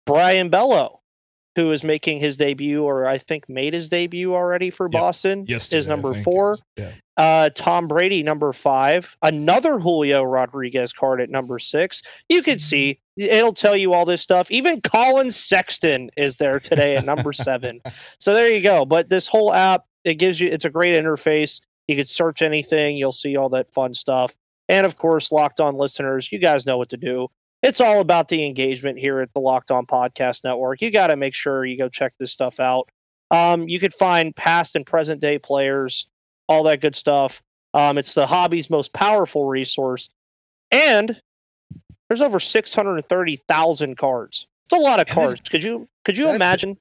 Brayan 0.06 0.48
Bello, 0.50 1.02
who 1.58 1.72
is 1.72 1.84
making 1.84 2.22
his 2.22 2.38
debut, 2.38 2.82
or 2.84 3.06
I 3.06 3.18
think 3.18 3.50
made 3.50 3.74
his 3.74 3.90
debut 3.90 4.34
already 4.34 4.70
for 4.70 4.86
Yep. 4.86 4.92
Boston, 5.02 5.46
Yesterday, 5.46 5.80
is 5.80 5.88
number 5.88 6.14
four. 6.14 6.58
Yeah. 6.78 6.92
Uh, 7.18 7.50
Tom 7.54 7.90
Brady, 7.90 8.24
number 8.24 8.54
five. 8.54 9.18
Another 9.22 9.78
Julio 9.80 10.24
Rodriguez 10.24 10.94
card 10.94 11.20
at 11.20 11.30
number 11.30 11.60
six. 11.60 12.02
You 12.30 12.42
can 12.42 12.60
see 12.60 13.02
it'll 13.18 13.54
tell 13.54 13.76
you 13.76 13.92
all 13.92 14.06
this 14.06 14.22
stuff. 14.22 14.50
Even 14.52 14.80
Collin 14.80 15.32
Sexton 15.32 16.10
is 16.16 16.38
there 16.38 16.62
today 16.62 16.96
at 16.96 17.04
number 17.04 17.34
seven. 17.34 17.82
So 18.20 18.34
there 18.34 18.50
you 18.50 18.62
go. 18.62 18.86
But 18.86 19.10
this 19.10 19.28
whole 19.28 19.54
app, 19.54 19.84
it 20.04 20.16
gives 20.16 20.40
you, 20.40 20.48
it's 20.50 20.66
a 20.66 20.70
great 20.70 20.94
interface. 20.96 21.60
You 21.88 21.96
could 21.96 22.10
search 22.10 22.42
anything, 22.42 22.98
you'll 22.98 23.12
see 23.12 23.38
all 23.38 23.50
that 23.50 23.72
fun 23.72 23.94
stuff. 23.94 24.36
And 24.70 24.86
of 24.86 24.98
course, 24.98 25.32
locked 25.32 25.60
on 25.60 25.76
listeners, 25.76 26.32
you 26.32 26.40
guys 26.40 26.66
know 26.66 26.78
what 26.78 26.90
to 26.90 26.98
do. 26.98 27.30
It's 27.64 27.82
all 27.82 28.02
about 28.02 28.28
the 28.28 28.46
engagement 28.46 29.00
here 29.00 29.20
at 29.20 29.34
the 29.34 29.40
Locked 29.40 29.72
On 29.72 29.86
Podcast 29.86 30.44
Network. 30.44 30.82
You 30.82 30.92
got 30.92 31.08
to 31.08 31.16
make 31.16 31.34
sure 31.34 31.66
you 31.66 31.78
go 31.78 31.90
check 31.90 32.14
this 32.20 32.32
stuff 32.32 32.60
out. 32.60 32.90
Um, 33.32 33.68
you 33.68 33.80
could 33.80 33.94
find 33.94 34.36
past 34.36 34.76
and 34.76 34.86
present 34.86 35.22
day 35.22 35.40
players, 35.40 36.08
all 36.48 36.64
that 36.64 36.82
good 36.82 36.96
stuff. 36.96 37.42
Um, 37.74 37.98
it's 37.98 38.14
the 38.14 38.28
hobby's 38.28 38.70
most 38.70 38.94
powerful 38.94 39.46
resource. 39.46 40.10
And 40.72 41.20
there's 42.08 42.22
over 42.22 42.40
630,000 42.40 43.98
cards. 43.98 44.48
It's 44.66 44.80
a 44.80 44.82
lot 44.82 45.00
of 45.00 45.08
cards. 45.08 45.42
Could 45.50 45.64
you 45.64 45.88
could 46.04 46.18
you 46.18 46.30
imagine? 46.30 46.78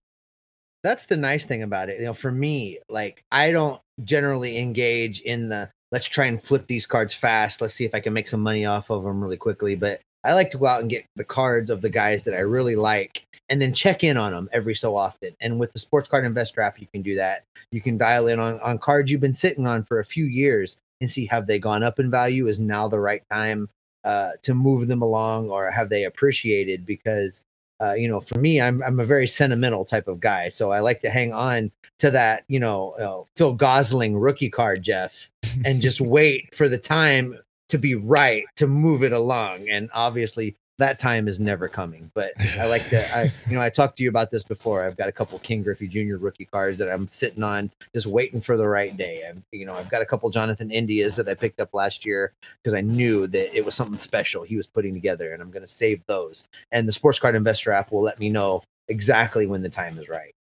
That's 0.82 1.06
the 1.06 1.16
nice 1.16 1.46
thing 1.46 1.62
about 1.62 1.88
it. 1.88 1.98
You 1.98 2.06
know, 2.06 2.14
for 2.14 2.30
me, 2.30 2.78
like 2.88 3.22
I 3.32 3.50
don't 3.50 3.80
generally 4.04 4.58
engage 4.58 5.20
in 5.22 5.48
the 5.48 5.70
let's 5.92 6.06
try 6.06 6.26
and 6.26 6.42
flip 6.42 6.66
these 6.66 6.86
cards 6.86 7.14
fast. 7.14 7.60
Let's 7.60 7.74
see 7.74 7.84
if 7.84 7.94
I 7.94 8.00
can 8.00 8.12
make 8.12 8.28
some 8.28 8.42
money 8.42 8.66
off 8.66 8.90
of 8.90 9.02
them 9.02 9.22
really 9.22 9.36
quickly. 9.36 9.74
But 9.74 10.00
I 10.24 10.34
like 10.34 10.50
to 10.50 10.58
go 10.58 10.66
out 10.66 10.80
and 10.80 10.90
get 10.90 11.06
the 11.16 11.24
cards 11.24 11.70
of 11.70 11.80
the 11.80 11.90
guys 11.90 12.24
that 12.24 12.34
I 12.34 12.40
really 12.40 12.76
like 12.76 13.24
and 13.48 13.62
then 13.62 13.72
check 13.72 14.02
in 14.02 14.16
on 14.16 14.32
them 14.32 14.48
every 14.52 14.74
so 14.74 14.96
often. 14.96 15.30
And 15.40 15.60
with 15.60 15.72
the 15.72 15.78
sports 15.78 16.08
card 16.08 16.24
investor 16.24 16.60
app, 16.60 16.80
you 16.80 16.86
can 16.92 17.02
do 17.02 17.14
that. 17.16 17.44
You 17.70 17.80
can 17.80 17.96
dial 17.96 18.26
in 18.26 18.40
on, 18.40 18.60
on 18.60 18.78
cards 18.78 19.10
you've 19.10 19.20
been 19.20 19.34
sitting 19.34 19.66
on 19.66 19.84
for 19.84 20.00
a 20.00 20.04
few 20.04 20.24
years 20.24 20.76
and 21.00 21.10
see 21.10 21.26
have 21.26 21.46
they 21.46 21.58
gone 21.58 21.82
up 21.82 21.98
in 21.98 22.10
value? 22.10 22.48
Is 22.48 22.58
now 22.58 22.88
the 22.88 22.98
right 22.98 23.22
time 23.30 23.68
uh, 24.04 24.32
to 24.42 24.54
move 24.54 24.88
them 24.88 25.02
along 25.02 25.50
or 25.50 25.70
have 25.70 25.88
they 25.88 26.04
appreciated? 26.04 26.84
Because 26.84 27.42
uh, 27.80 27.94
you 27.94 28.08
know, 28.08 28.20
for 28.20 28.38
me, 28.38 28.60
I'm 28.60 28.82
I'm 28.82 29.00
a 29.00 29.04
very 29.04 29.26
sentimental 29.26 29.84
type 29.84 30.08
of 30.08 30.20
guy, 30.20 30.48
so 30.48 30.72
I 30.72 30.80
like 30.80 31.00
to 31.00 31.10
hang 31.10 31.32
on 31.32 31.70
to 31.98 32.10
that, 32.10 32.44
you 32.48 32.60
know, 32.60 32.90
uh, 32.92 33.24
Phil 33.36 33.54
Gosselin 33.54 34.16
rookie 34.16 34.50
card, 34.50 34.82
Jeff, 34.82 35.28
and 35.64 35.80
just 35.80 36.00
wait 36.00 36.54
for 36.54 36.68
the 36.68 36.78
time 36.78 37.38
to 37.68 37.78
be 37.78 37.94
right 37.94 38.44
to 38.56 38.66
move 38.66 39.02
it 39.02 39.12
along. 39.12 39.68
And 39.68 39.90
obviously, 39.92 40.56
that 40.78 40.98
time 40.98 41.28
is 41.28 41.40
never 41.40 41.68
coming. 41.68 42.10
But 42.14 42.32
I 42.58 42.66
like 42.66 42.88
that. 42.90 43.10
I, 43.14 43.32
you 43.48 43.54
know, 43.54 43.62
I 43.62 43.70
talked 43.70 43.96
to 43.98 44.02
you 44.02 44.08
about 44.08 44.30
this 44.30 44.44
before. 44.44 44.84
I've 44.84 44.96
got 44.96 45.08
a 45.08 45.12
couple 45.12 45.38
Ken 45.38 45.62
Griffey 45.62 45.88
Jr. 45.88 46.16
rookie 46.16 46.44
cards 46.44 46.78
that 46.78 46.90
I'm 46.90 47.08
sitting 47.08 47.42
on, 47.42 47.70
just 47.94 48.06
waiting 48.06 48.40
for 48.40 48.56
the 48.56 48.66
right 48.66 48.96
day. 48.96 49.22
I'm, 49.28 49.42
you 49.52 49.66
know, 49.66 49.74
I've 49.74 49.90
got 49.90 50.02
a 50.02 50.06
couple 50.06 50.28
Jonathan 50.30 50.70
Indias 50.70 51.16
that 51.16 51.28
I 51.28 51.34
picked 51.34 51.60
up 51.60 51.74
last 51.74 52.04
year 52.04 52.32
because 52.62 52.74
I 52.74 52.80
knew 52.80 53.26
that 53.28 53.56
it 53.56 53.64
was 53.64 53.74
something 53.74 53.98
special 53.98 54.42
he 54.42 54.56
was 54.56 54.66
putting 54.66 54.94
together, 54.94 55.32
and 55.32 55.42
I'm 55.42 55.50
going 55.50 55.64
to 55.64 55.72
save 55.72 56.04
those. 56.06 56.44
And 56.72 56.86
the 56.86 56.92
Sports 56.92 57.18
Card 57.18 57.34
Investor 57.34 57.72
app 57.72 57.92
will 57.92 58.02
let 58.02 58.18
me 58.18 58.28
know 58.28 58.62
exactly 58.88 59.46
when 59.46 59.62
the 59.62 59.68
time 59.68 59.98
is 59.98 60.08
right. 60.08 60.35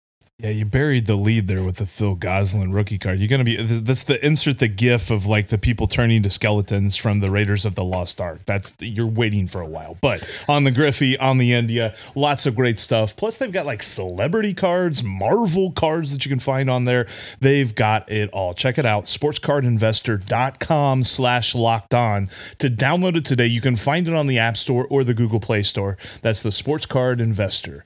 Yeah, 0.42 0.50
you 0.50 0.64
buried 0.64 1.06
the 1.06 1.14
lead 1.14 1.46
there 1.46 1.62
with 1.62 1.76
the 1.76 1.86
Phil 1.86 2.16
Gosselin 2.16 2.72
rookie 2.72 2.98
card. 2.98 3.20
You're 3.20 3.38
to 3.38 3.44
be 3.44 3.78
that's 3.78 4.02
the 4.02 4.24
insert 4.26 4.58
the 4.58 4.66
gif 4.66 5.08
of 5.08 5.24
like 5.24 5.46
the 5.46 5.58
people 5.58 5.86
turning 5.86 6.24
to 6.24 6.30
skeletons 6.30 6.96
from 6.96 7.20
the 7.20 7.30
Raiders 7.30 7.64
of 7.64 7.76
the 7.76 7.84
Lost 7.84 8.20
Ark. 8.20 8.40
That's 8.44 8.74
you're 8.80 9.06
waiting 9.06 9.46
for 9.46 9.60
a 9.60 9.66
while. 9.66 9.96
But 10.00 10.28
on 10.48 10.64
the 10.64 10.72
Griffey, 10.72 11.16
on 11.16 11.38
the 11.38 11.52
India, 11.52 11.94
lots 12.16 12.46
of 12.46 12.56
great 12.56 12.80
stuff. 12.80 13.14
Plus 13.14 13.38
they've 13.38 13.52
got 13.52 13.66
like 13.66 13.84
celebrity 13.84 14.52
cards, 14.52 15.04
Marvel 15.04 15.70
cards 15.70 16.10
that 16.10 16.24
you 16.24 16.28
can 16.28 16.40
find 16.40 16.68
on 16.68 16.86
there. 16.86 17.06
They've 17.38 17.72
got 17.72 18.10
it 18.10 18.28
all. 18.30 18.52
Check 18.52 18.78
it 18.78 18.86
out. 18.86 19.04
sportscardinvestor.com 19.04 21.04
slash 21.04 21.54
locked 21.54 21.94
on. 21.94 22.28
To 22.58 22.68
download 22.68 23.16
it 23.16 23.24
today, 23.24 23.46
you 23.46 23.60
can 23.60 23.76
find 23.76 24.08
it 24.08 24.14
on 24.14 24.26
the 24.26 24.40
App 24.40 24.56
Store 24.56 24.88
or 24.90 25.04
the 25.04 25.14
Google 25.14 25.38
Play 25.38 25.62
Store. 25.62 25.96
That's 26.22 26.42
the 26.42 26.50
Sports 26.50 26.84
Card 26.84 27.20
Investor. 27.20 27.84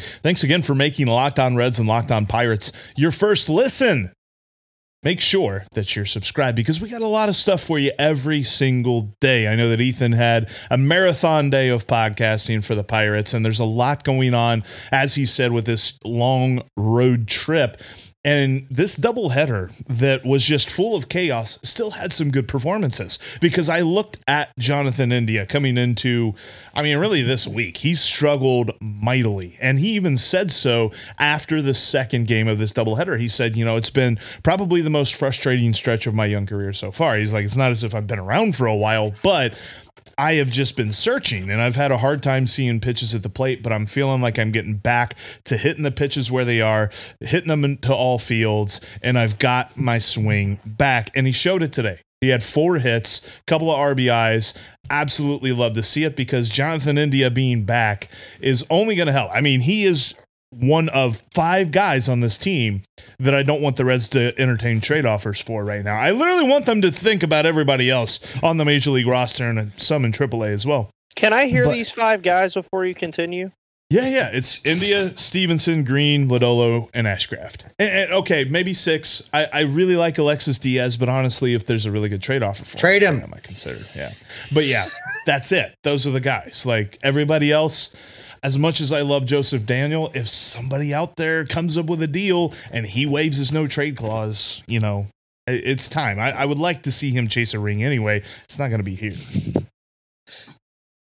Thanks 0.00 0.44
again 0.44 0.62
for 0.62 0.74
making 0.74 1.06
Locked 1.06 1.38
On 1.38 1.56
Reds 1.56 1.78
and 1.78 1.88
Locked 1.88 2.12
On 2.12 2.26
Pirates 2.26 2.72
your 2.96 3.12
first 3.12 3.48
listen. 3.48 4.12
Make 5.04 5.20
sure 5.20 5.64
that 5.74 5.94
you're 5.94 6.04
subscribed 6.04 6.56
because 6.56 6.80
we 6.80 6.88
got 6.88 7.02
a 7.02 7.06
lot 7.06 7.28
of 7.28 7.36
stuff 7.36 7.62
for 7.62 7.78
you 7.78 7.92
every 8.00 8.42
single 8.42 9.14
day. 9.20 9.46
I 9.46 9.54
know 9.54 9.68
that 9.68 9.80
Ethan 9.80 10.10
had 10.10 10.50
a 10.72 10.76
marathon 10.76 11.50
day 11.50 11.68
of 11.68 11.86
podcasting 11.86 12.64
for 12.64 12.74
the 12.74 12.82
Pirates, 12.82 13.32
and 13.32 13.44
there's 13.44 13.60
a 13.60 13.64
lot 13.64 14.02
going 14.02 14.34
on, 14.34 14.64
as 14.90 15.14
he 15.14 15.24
said, 15.24 15.52
with 15.52 15.66
this 15.66 15.96
long 16.04 16.62
road 16.76 17.28
trip. 17.28 17.80
And 18.28 18.66
this 18.70 18.94
doubleheader 18.94 19.72
that 19.86 20.22
was 20.22 20.44
just 20.44 20.68
full 20.68 20.94
of 20.94 21.08
chaos 21.08 21.58
still 21.62 21.92
had 21.92 22.12
some 22.12 22.30
good 22.30 22.46
performances 22.46 23.18
because 23.40 23.70
I 23.70 23.80
looked 23.80 24.18
at 24.28 24.50
Jonathan 24.58 25.12
India 25.12 25.46
coming 25.46 25.78
into, 25.78 26.34
I 26.74 26.82
mean, 26.82 26.98
really 26.98 27.22
this 27.22 27.46
week. 27.46 27.78
He 27.78 27.94
struggled 27.94 28.72
mightily. 28.82 29.56
And 29.62 29.78
he 29.78 29.92
even 29.92 30.18
said 30.18 30.52
so 30.52 30.92
after 31.18 31.62
the 31.62 31.72
second 31.72 32.26
game 32.26 32.48
of 32.48 32.58
this 32.58 32.70
doubleheader. 32.70 33.18
He 33.18 33.28
said, 33.28 33.56
you 33.56 33.64
know, 33.64 33.76
it's 33.76 33.88
been 33.88 34.18
probably 34.42 34.82
the 34.82 34.90
most 34.90 35.14
frustrating 35.14 35.72
stretch 35.72 36.06
of 36.06 36.12
my 36.12 36.26
young 36.26 36.44
career 36.44 36.74
so 36.74 36.92
far. 36.92 37.16
He's 37.16 37.32
like, 37.32 37.46
it's 37.46 37.56
not 37.56 37.70
as 37.70 37.82
if 37.82 37.94
I've 37.94 38.06
been 38.06 38.18
around 38.18 38.56
for 38.56 38.66
a 38.66 38.76
while, 38.76 39.14
but 39.22 39.54
I 40.18 40.34
have 40.34 40.50
just 40.50 40.76
been 40.76 40.92
searching 40.92 41.48
and 41.48 41.62
I've 41.62 41.76
had 41.76 41.92
a 41.92 41.98
hard 41.98 42.24
time 42.24 42.48
seeing 42.48 42.80
pitches 42.80 43.14
at 43.14 43.22
the 43.22 43.28
plate, 43.28 43.62
but 43.62 43.72
I'm 43.72 43.86
feeling 43.86 44.20
like 44.20 44.36
I'm 44.36 44.50
getting 44.50 44.74
back 44.74 45.14
to 45.44 45.56
hitting 45.56 45.84
the 45.84 45.92
pitches 45.92 46.30
where 46.30 46.44
they 46.44 46.60
are, 46.60 46.90
hitting 47.20 47.48
them 47.48 47.64
into 47.64 47.94
all 47.94 48.18
fields, 48.18 48.80
and 49.00 49.16
I've 49.16 49.38
got 49.38 49.76
my 49.76 49.98
swing 49.98 50.58
back. 50.66 51.10
And 51.14 51.24
he 51.26 51.32
showed 51.32 51.62
it 51.62 51.72
today. 51.72 52.00
He 52.20 52.30
had 52.30 52.42
four 52.42 52.78
hits, 52.78 53.24
a 53.24 53.44
couple 53.46 53.70
of 53.70 53.78
RBIs. 53.78 54.56
Absolutely 54.90 55.52
love 55.52 55.74
to 55.74 55.84
see 55.84 56.02
it 56.02 56.16
because 56.16 56.48
Jonathan 56.48 56.98
India 56.98 57.30
being 57.30 57.64
back 57.64 58.08
is 58.40 58.66
only 58.70 58.96
going 58.96 59.06
to 59.06 59.12
help. 59.12 59.30
I 59.32 59.40
mean, 59.40 59.60
he 59.60 59.84
is 59.84 60.14
one 60.50 60.88
of 60.90 61.22
five 61.34 61.70
guys 61.70 62.08
on 62.08 62.20
this 62.20 62.38
team 62.38 62.82
that 63.18 63.34
I 63.34 63.42
don't 63.42 63.60
want 63.60 63.76
the 63.76 63.84
Reds 63.84 64.08
to 64.08 64.38
entertain 64.40 64.80
trade 64.80 65.04
offers 65.04 65.40
for 65.40 65.64
right 65.64 65.84
now. 65.84 65.96
I 65.98 66.10
literally 66.10 66.48
want 66.50 66.66
them 66.66 66.80
to 66.82 66.90
think 66.90 67.22
about 67.22 67.46
everybody 67.46 67.90
else 67.90 68.20
on 68.42 68.56
the 68.56 68.64
Major 68.64 68.90
League 68.90 69.06
roster 69.06 69.44
and 69.44 69.72
some 69.76 70.04
in 70.04 70.12
AAA 70.12 70.48
as 70.50 70.66
well. 70.66 70.90
Can 71.16 71.32
I 71.32 71.46
hear 71.46 71.64
But- 71.64 71.72
these 71.72 71.90
five 71.90 72.22
guys 72.22 72.54
before 72.54 72.84
you 72.86 72.94
continue? 72.94 73.50
Yeah, 73.90 74.06
yeah. 74.06 74.28
It's 74.34 74.64
India, 74.66 75.06
Stevenson, 75.08 75.82
Green, 75.82 76.28
Lodolo, 76.28 76.90
and 76.92 77.06
Ashcraft. 77.06 77.62
And, 77.78 77.88
and, 77.90 78.12
okay, 78.12 78.44
maybe 78.44 78.74
six. 78.74 79.22
I, 79.32 79.46
I 79.50 79.60
really 79.62 79.96
like 79.96 80.18
Alexis 80.18 80.58
Diaz, 80.58 80.98
but 80.98 81.08
honestly, 81.08 81.54
if 81.54 81.64
there's 81.64 81.86
a 81.86 81.90
really 81.90 82.10
good 82.10 82.20
trade 82.20 82.42
offer 82.42 82.66
for 82.66 82.76
Trade 82.76 83.00
him. 83.02 83.22
I 83.24 83.26
might 83.28 83.42
consider. 83.44 83.80
Yeah, 83.96 84.12
but 84.52 84.66
yeah, 84.66 84.90
that's 85.26 85.52
it. 85.52 85.74
Those 85.84 86.06
are 86.06 86.10
the 86.10 86.20
guys. 86.20 86.66
Like 86.66 86.98
everybody 87.02 87.50
else. 87.50 87.88
As 88.42 88.56
much 88.56 88.80
as 88.80 88.92
I 88.92 89.02
love 89.02 89.26
Joseph 89.26 89.66
Daniel, 89.66 90.10
if 90.14 90.28
somebody 90.28 90.94
out 90.94 91.16
there 91.16 91.44
comes 91.44 91.76
up 91.76 91.86
with 91.86 92.02
a 92.02 92.06
deal 92.06 92.54
and 92.70 92.86
he 92.86 93.06
waives 93.06 93.38
his 93.38 93.52
no 93.52 93.66
trade 93.66 93.96
clause, 93.96 94.62
you 94.66 94.80
know, 94.80 95.06
it's 95.46 95.88
time. 95.88 96.18
I, 96.18 96.32
I 96.32 96.44
would 96.44 96.58
like 96.58 96.82
to 96.82 96.92
see 96.92 97.10
him 97.10 97.26
chase 97.28 97.54
a 97.54 97.58
ring 97.58 97.82
anyway. 97.82 98.22
It's 98.44 98.58
not 98.58 98.68
going 98.68 98.80
to 98.80 98.84
be 98.84 98.94
here. 98.94 99.14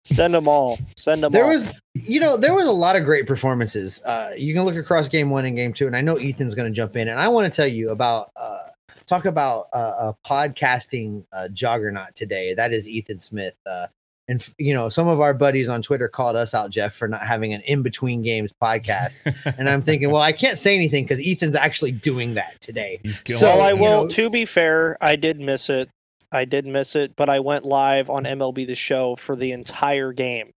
Send 0.05 0.33
them 0.33 0.47
all. 0.47 0.79
Send 0.95 1.21
them 1.21 1.27
all. 1.27 1.31
There 1.31 1.45
all. 1.45 1.51
was, 1.51 1.69
you 1.95 2.19
know, 2.19 2.37
there 2.37 2.53
was 2.53 2.67
a 2.67 2.71
lot 2.71 2.95
of 2.95 3.03
great 3.03 3.27
performances. 3.27 4.01
Uh, 4.03 4.31
you 4.37 4.53
can 4.53 4.63
look 4.63 4.75
across 4.75 5.09
game 5.09 5.29
one 5.29 5.45
and 5.45 5.55
game 5.55 5.73
two, 5.73 5.87
and 5.87 5.95
I 5.95 6.01
know 6.01 6.15
Ethan's 6.15 6.55
going 6.55 6.71
to 6.71 6.75
jump 6.75 6.95
in, 6.95 7.09
and 7.09 7.19
I 7.19 7.27
want 7.27 7.51
to 7.51 7.55
tell 7.55 7.67
you 7.67 7.89
about 7.89 8.31
uh, 8.35 8.67
talk 9.05 9.25
about 9.25 9.67
uh, 9.73 10.13
a 10.13 10.15
podcasting 10.25 11.25
uh, 11.33 11.49
juggernaut 11.49 12.15
today. 12.15 12.53
That 12.53 12.71
is 12.71 12.87
Ethan 12.87 13.19
Smith. 13.19 13.55
Uh, 13.65 13.87
and 14.27 14.45
you 14.57 14.73
know, 14.73 14.89
some 14.89 15.07
of 15.07 15.21
our 15.21 15.33
buddies 15.33 15.69
on 15.69 15.81
Twitter 15.81 16.07
called 16.07 16.35
us 16.35 16.53
out, 16.53 16.69
Jeff, 16.69 16.93
for 16.93 17.07
not 17.07 17.21
having 17.21 17.53
an 17.53 17.61
in 17.61 17.81
between 17.81 18.21
games 18.21 18.51
podcast. 18.61 19.21
and 19.57 19.69
I'm 19.69 19.81
thinking, 19.81 20.11
well, 20.11 20.21
I 20.21 20.31
can't 20.31 20.57
say 20.57 20.75
anything 20.75 21.05
because 21.05 21.21
Ethan's 21.25 21.55
actually 21.55 21.91
doing 21.93 22.33
that 22.35 22.59
today. 22.61 22.99
He's 23.03 23.21
So, 23.37 23.49
I 23.49 23.73
will. 23.73 24.03
know- 24.03 24.09
to 24.09 24.29
be 24.29 24.45
fair, 24.45 24.97
I 25.01 25.15
did 25.15 25.39
miss 25.39 25.69
it. 25.69 25.89
I 26.31 26.43
did 26.43 26.65
miss 26.65 26.95
it, 26.95 27.15
but 27.15 27.29
I 27.29 27.39
went 27.39 27.63
live 27.63 28.09
on 28.09 28.25
MLB 28.25 28.67
The 28.67 28.75
Show 28.75 29.15
for 29.15 29.35
the 29.35 29.53
entire 29.53 30.11
game. 30.11 30.51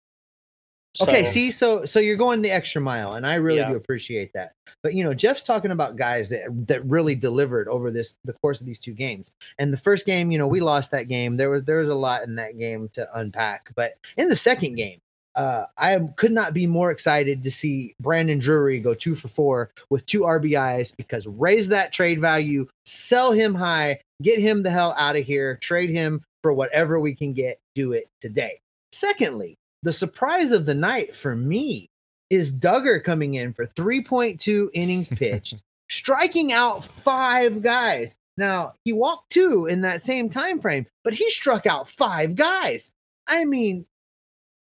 Okay, 1.00 1.25
So- 1.25 1.31
see, 1.31 1.50
so 1.50 1.85
so 1.85 2.00
you're 2.00 2.17
going 2.17 2.43
the 2.43 2.50
extra 2.50 2.81
mile, 2.81 3.14
and 3.14 3.26
I 3.26 3.35
really 3.37 3.59
Yeah. 3.59 3.71
do 3.71 3.76
appreciate 3.76 4.33
that. 4.35 4.52
But 4.83 4.95
you 4.95 5.05
know, 5.05 5.14
Jeff's 5.14 5.43
talking 5.43 5.71
about 5.71 5.97
guys 5.97 6.28
that 6.31 6.43
that 6.67 6.85
really 6.85 7.14
delivered 7.14 7.69
over 7.69 7.90
this 7.90 8.17
the 8.25 8.33
course 8.35 8.61
of 8.61 8.67
these 8.67 8.78
two 8.78 8.93
games. 8.93 9.31
And 9.59 9.73
the 9.73 9.76
first 9.78 10.07
game, 10.07 10.31
you 10.31 10.38
know, 10.38 10.47
we 10.47 10.61
lost 10.61 10.90
that 10.93 11.09
game. 11.09 11.37
There 11.37 11.50
was 11.50 11.64
there 11.64 11.78
was 11.78 11.88
a 11.90 11.95
lot 11.95 12.25
in 12.25 12.35
that 12.37 12.59
game 12.59 12.88
to 12.95 13.09
unpack. 13.19 13.71
But 13.76 13.95
in 14.17 14.28
the 14.28 14.37
second 14.37 14.76
game, 14.76 14.99
uh, 15.35 15.67
I 15.76 15.99
could 16.17 16.33
not 16.33 16.52
be 16.55 16.67
more 16.67 16.90
excited 16.90 17.45
to 17.45 17.50
see 17.50 17.95
Brandon 18.00 18.38
Drury 18.38 18.81
go 18.81 18.95
two 18.95 19.14
for 19.14 19.28
four 19.28 19.71
with 19.90 20.05
two 20.07 20.23
RBIs 20.25 20.93
because 20.97 21.26
raise 21.26 21.69
that 21.69 21.93
trade 21.93 22.21
value, 22.21 22.67
sell 22.87 23.31
him 23.33 23.55
high, 23.55 24.00
get 24.23 24.38
him 24.40 24.62
the 24.64 24.71
hell 24.71 24.95
out 24.99 25.14
of 25.17 25.25
here, 25.25 25.57
trade 25.62 25.90
him 25.90 26.25
for 26.43 26.52
whatever 26.52 26.99
we 26.99 27.14
can 27.14 27.33
get. 27.33 27.59
Do 27.75 27.93
it 27.93 28.09
today. 28.21 28.61
Secondly, 28.93 29.57
the 29.82 29.92
surprise 29.92 30.50
of 30.50 30.66
the 30.66 30.75
night 30.75 31.14
for 31.14 31.37
me 31.37 31.88
is 32.30 32.52
Dugger 32.52 33.02
coming 33.02 33.35
in 33.35 33.52
for 33.52 33.66
3.2 33.66 34.70
innings 34.75 35.08
pitched, 35.08 35.56
striking 35.88 36.52
out 36.52 36.85
five 36.85 37.62
guys. 37.62 38.14
Now 38.37 38.75
he 38.85 38.92
walked 38.92 39.30
two 39.30 39.66
in 39.66 39.80
that 39.82 40.02
same 40.02 40.28
time 40.28 40.61
frame, 40.61 40.87
but 41.04 41.14
he 41.14 41.28
struck 41.30 41.66
out 41.66 41.88
five 41.88 42.35
guys. 42.37 42.90
I 43.26 43.44
mean, 43.44 43.87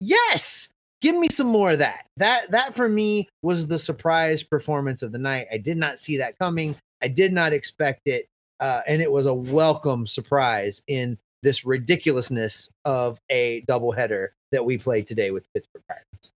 yes, 0.01 0.69
give 1.01 1.17
me 1.17 1.29
some 1.29 1.47
more 1.47 1.73
of 1.73 1.79
that. 1.79 2.07
That 2.17 2.51
that 2.51 2.75
for 2.75 2.89
me 2.89 3.29
was 3.43 3.67
the 3.67 3.79
surprise 3.79 4.43
performance 4.43 5.03
of 5.03 5.13
the 5.13 5.19
night. 5.19 5.47
I 5.53 5.59
did 5.59 5.77
not 5.77 5.99
see 5.99 6.17
that 6.19 6.39
coming. 6.39 6.75
I 7.03 7.09
did 7.09 7.33
not 7.33 7.53
expect 7.53 8.07
it, 8.07 8.29
uh, 8.59 8.81
and 8.87 9.01
it 9.01 9.11
was 9.11 9.27
a 9.27 9.35
welcome 9.35 10.07
surprise 10.07 10.83
in 10.87 11.19
this 11.43 11.65
ridiculousness 11.65 12.71
of 12.85 13.19
a 13.31 13.63
doubleheader 13.63 14.29
that 14.53 14.65
we 14.65 14.79
played 14.79 15.07
today 15.07 15.31
with 15.31 15.47
Pittsburgh 15.53 15.83
Pirates. 15.89 16.33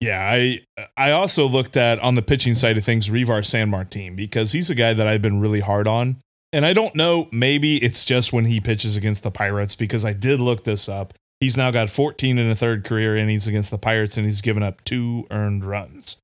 Yeah, 0.00 0.18
I 0.18 0.60
I 0.96 1.10
also 1.12 1.46
looked 1.46 1.76
at 1.76 1.98
on 1.98 2.14
the 2.14 2.22
pitching 2.22 2.54
side 2.54 2.78
of 2.78 2.84
things 2.84 3.10
Reiver 3.10 3.42
Sanmartin 3.42 4.16
because 4.16 4.52
he's 4.52 4.70
a 4.70 4.74
guy 4.74 4.94
that 4.94 5.06
I've 5.06 5.22
been 5.22 5.40
really 5.40 5.60
hard 5.60 5.86
on. 5.86 6.16
And 6.52 6.66
I 6.66 6.72
don't 6.72 6.94
know, 6.96 7.28
maybe 7.30 7.76
it's 7.76 8.04
just 8.04 8.32
when 8.32 8.46
he 8.46 8.60
pitches 8.60 8.96
against 8.96 9.22
the 9.22 9.30
Pirates 9.30 9.76
because 9.76 10.04
I 10.04 10.12
did 10.12 10.40
look 10.40 10.64
this 10.64 10.88
up. 10.88 11.14
He's 11.38 11.56
now 11.56 11.70
got 11.70 11.90
14 11.90 12.38
and 12.38 12.50
a 12.50 12.56
third 12.56 12.84
career 12.84 13.14
innings 13.16 13.46
against 13.46 13.70
the 13.70 13.78
Pirates 13.78 14.16
and 14.16 14.26
he's 14.26 14.40
given 14.40 14.62
up 14.62 14.82
two 14.84 15.26
earned 15.30 15.64
runs. 15.64 16.16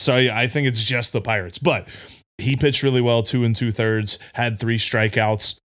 So 0.00 0.14
I 0.14 0.48
think 0.48 0.66
it's 0.66 0.82
just 0.82 1.12
the 1.12 1.20
Pirates, 1.20 1.58
but 1.58 1.86
he 2.38 2.56
pitched 2.56 2.82
really 2.82 3.00
well, 3.00 3.22
two 3.22 3.44
and 3.44 3.54
two 3.54 3.72
thirds, 3.72 4.18
had 4.34 4.58
three 4.58 4.78
strikeouts, 4.78 5.56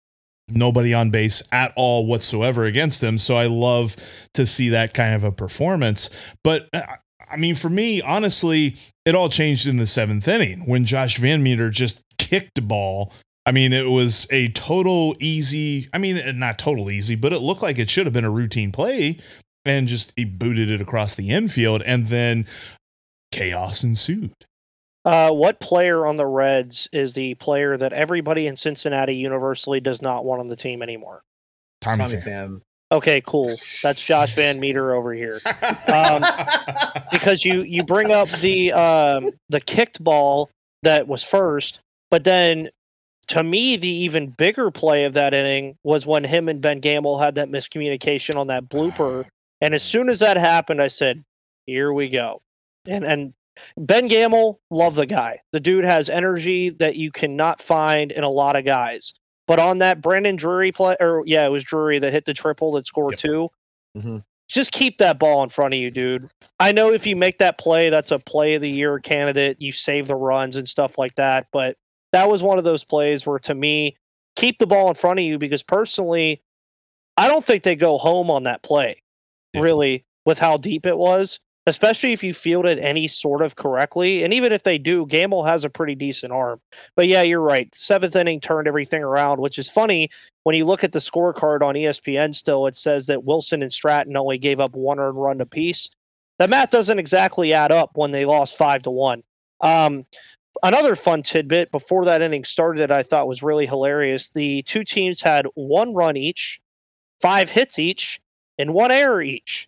nobody 0.47 0.93
on 0.93 1.09
base 1.09 1.41
at 1.51 1.73
all 1.75 2.05
whatsoever 2.05 2.65
against 2.65 3.03
him. 3.03 3.17
So 3.17 3.35
I 3.35 3.47
love 3.47 3.95
to 4.33 4.45
see 4.45 4.69
that 4.69 4.93
kind 4.93 5.15
of 5.15 5.23
a 5.23 5.31
performance. 5.31 6.09
But 6.43 6.69
uh, 6.73 6.83
I 7.29 7.37
mean, 7.37 7.55
for 7.55 7.69
me, 7.69 8.01
honestly, 8.01 8.75
it 9.05 9.15
all 9.15 9.29
changed 9.29 9.67
in 9.67 9.77
the 9.77 9.87
seventh 9.87 10.27
inning 10.27 10.65
when 10.65 10.85
Josh 10.85 11.17
Van 11.17 11.41
Meter 11.41 11.69
just 11.69 12.01
kicked 12.17 12.55
the 12.55 12.61
ball. 12.61 13.11
I 13.45 13.51
mean, 13.51 13.73
it 13.73 13.89
was 13.89 14.27
a 14.31 14.49
total 14.49 15.15
easy, 15.19 15.87
I 15.93 15.97
mean, 15.97 16.39
not 16.39 16.57
total 16.57 16.89
easy, 16.89 17.15
but 17.15 17.33
it 17.33 17.39
looked 17.39 17.61
like 17.61 17.77
it 17.77 17.89
should 17.89 18.05
have 18.05 18.13
been 18.13 18.25
a 18.25 18.31
routine 18.31 18.71
play 18.71 19.19
and 19.65 19.87
just 19.87 20.13
he 20.15 20.25
booted 20.25 20.69
it 20.69 20.81
across 20.81 21.15
the 21.15 21.29
infield 21.29 21.81
and 21.83 22.07
then 22.07 22.47
chaos 23.31 23.83
ensued. 23.83 24.33
Uh, 25.05 25.31
what 25.31 25.59
player 25.59 26.05
on 26.07 26.15
the 26.15 26.25
Reds 26.25 26.89
is 26.91 27.13
the 27.13 27.35
player 27.35 27.77
that 27.77 27.93
everybody 27.93 28.47
in 28.47 28.55
Cincinnati 28.55 29.15
universally 29.15 29.79
does 29.79 30.01
not 30.01 30.25
want 30.25 30.39
on 30.39 30.47
the 30.47 30.55
team 30.55 30.81
anymore? 30.81 31.21
Tommy, 31.79 32.03
Tommy 32.03 32.15
Pham. 32.15 32.23
Pham. 32.23 32.61
Okay, 32.91 33.21
cool. 33.25 33.51
That's 33.83 34.05
Josh 34.07 34.33
Van 34.35 34.59
Meter 34.59 34.93
over 34.93 35.13
here. 35.13 35.41
Um, 35.87 36.23
because 37.11 37.45
you 37.45 37.61
you 37.61 37.83
bring 37.83 38.11
up 38.11 38.27
the 38.29 38.73
um, 38.73 39.29
the 39.49 39.61
kicked 39.61 40.03
ball 40.03 40.49
that 40.83 41.07
was 41.07 41.23
first, 41.23 41.79
but 42.09 42.23
then 42.23 42.69
to 43.27 43.43
me 43.43 43.77
the 43.77 43.87
even 43.87 44.29
bigger 44.31 44.71
play 44.71 45.05
of 45.05 45.13
that 45.13 45.33
inning 45.33 45.77
was 45.83 46.05
when 46.05 46.23
him 46.23 46.49
and 46.49 46.59
Ben 46.59 46.79
Gamel 46.79 47.19
had 47.19 47.35
that 47.35 47.49
miscommunication 47.49 48.35
on 48.35 48.47
that 48.47 48.67
blooper, 48.67 49.25
and 49.61 49.73
as 49.73 49.83
soon 49.83 50.09
as 50.09 50.19
that 50.19 50.37
happened, 50.37 50.81
I 50.81 50.87
said, 50.87 51.23
"Here 51.65 51.93
we 51.93 52.09
go," 52.09 52.41
and 52.85 53.05
and. 53.05 53.33
Ben 53.77 54.07
Gamel, 54.07 54.59
love 54.71 54.95
the 54.95 55.05
guy. 55.05 55.39
The 55.51 55.59
dude 55.59 55.85
has 55.85 56.09
energy 56.09 56.69
that 56.69 56.95
you 56.95 57.11
cannot 57.11 57.61
find 57.61 58.11
in 58.11 58.23
a 58.23 58.29
lot 58.29 58.55
of 58.55 58.65
guys. 58.65 59.13
But 59.47 59.59
on 59.59 59.77
that 59.79 60.01
Brandon 60.01 60.35
Drury 60.35 60.71
play, 60.71 60.95
or 60.99 61.23
yeah, 61.25 61.45
it 61.45 61.49
was 61.49 61.63
Drury 61.63 61.99
that 61.99 62.11
hit 62.11 62.25
the 62.25 62.33
triple 62.33 62.71
that 62.73 62.87
scored 62.87 63.13
Yep. 63.13 63.19
2 63.19 63.49
Mhm. 63.97 64.23
Just 64.47 64.71
keep 64.71 64.97
that 64.99 65.17
ball 65.17 65.41
in 65.43 65.49
front 65.49 65.73
of 65.73 65.79
you, 65.79 65.89
dude. 65.89 66.29
I 66.59 66.71
know 66.71 66.91
if 66.91 67.07
you 67.07 67.15
make 67.15 67.39
that 67.39 67.57
play, 67.57 67.89
that's 67.89 68.11
a 68.11 68.19
play 68.19 68.53
of 68.55 68.61
the 68.61 68.69
year 68.69 68.99
candidate. 68.99 69.57
You 69.59 69.71
save 69.71 70.07
the 70.07 70.15
runs 70.15 70.55
and 70.55 70.67
stuff 70.69 70.97
like 70.97 71.15
that. 71.15 71.47
But 71.51 71.77
that 72.11 72.29
was 72.29 72.43
one 72.43 72.57
of 72.59 72.63
those 72.63 72.83
plays 72.83 73.25
where, 73.25 73.39
to 73.39 73.55
me, 73.55 73.97
keep 74.35 74.59
the 74.59 74.67
ball 74.67 74.87
in 74.89 74.95
front 74.95 75.19
of 75.19 75.25
you 75.25 75.39
because 75.39 75.63
personally, 75.63 76.41
I 77.17 77.27
don't 77.27 77.43
think 77.43 77.63
they 77.63 77.75
go 77.75 77.97
home 77.97 78.29
on 78.29 78.43
that 78.43 78.61
play, 78.61 79.01
Yeah. 79.53 79.61
really, 79.61 80.05
with 80.25 80.37
how 80.37 80.57
deep 80.57 80.85
it 80.85 80.97
was, 80.97 81.39
especially 81.67 82.13
if 82.13 82.23
you 82.23 82.33
fielded 82.33 82.79
any 82.79 83.07
sort 83.07 83.41
of 83.41 83.55
correctly. 83.55 84.23
And 84.23 84.33
even 84.33 84.51
if 84.51 84.63
they 84.63 84.77
do, 84.77 85.05
Gamel 85.07 85.43
has 85.43 85.63
a 85.63 85.69
pretty 85.69 85.95
decent 85.95 86.31
arm. 86.31 86.61
But 86.95 87.07
yeah, 87.07 87.23
you're 87.23 87.41
right. 87.41 87.73
Seventh 87.73 88.15
inning 88.15 88.39
turned 88.39 88.67
everything 88.67 89.03
around, 89.03 89.39
which 89.39 89.57
is 89.57 89.69
funny 89.69 90.09
when 90.43 90.55
you 90.55 90.65
look 90.65 90.83
at 90.83 90.91
the 90.91 90.99
scorecard 90.99 91.63
on 91.63 91.73
ESPN 91.73 92.35
still, 92.35 92.67
it 92.67 92.75
says 92.75 93.07
that 93.07 93.23
Wilson 93.23 93.63
and 93.63 93.73
Stratton 93.73 94.15
only 94.15 94.37
gave 94.37 94.59
up 94.59 94.75
one 94.75 94.99
earned 94.99 95.19
run 95.19 95.41
apiece. 95.41 95.89
That 96.37 96.51
math 96.51 96.69
doesn't 96.69 96.99
exactly 96.99 97.51
add 97.51 97.71
up 97.71 97.91
when 97.95 98.11
they 98.11 98.25
lost 98.25 98.57
five 98.57 98.83
to 98.83 98.91
one. 98.91 99.23
Um, 99.61 100.05
another 100.61 100.95
fun 100.95 101.23
tidbit 101.23 101.71
before 101.71 102.05
that 102.05 102.21
inning 102.21 102.43
started 102.43 102.81
that 102.81 102.91
I 102.91 103.01
thought 103.01 103.27
was 103.27 103.41
really 103.41 103.65
hilarious. 103.65 104.29
The 104.29 104.61
two 104.63 104.83
teams 104.83 105.19
had 105.19 105.47
one 105.55 105.95
run 105.95 106.15
each, 106.15 106.61
five 107.21 107.49
hits 107.49 107.79
each, 107.79 108.19
and 108.59 108.73
one 108.73 108.91
error 108.91 109.23
each. 109.23 109.67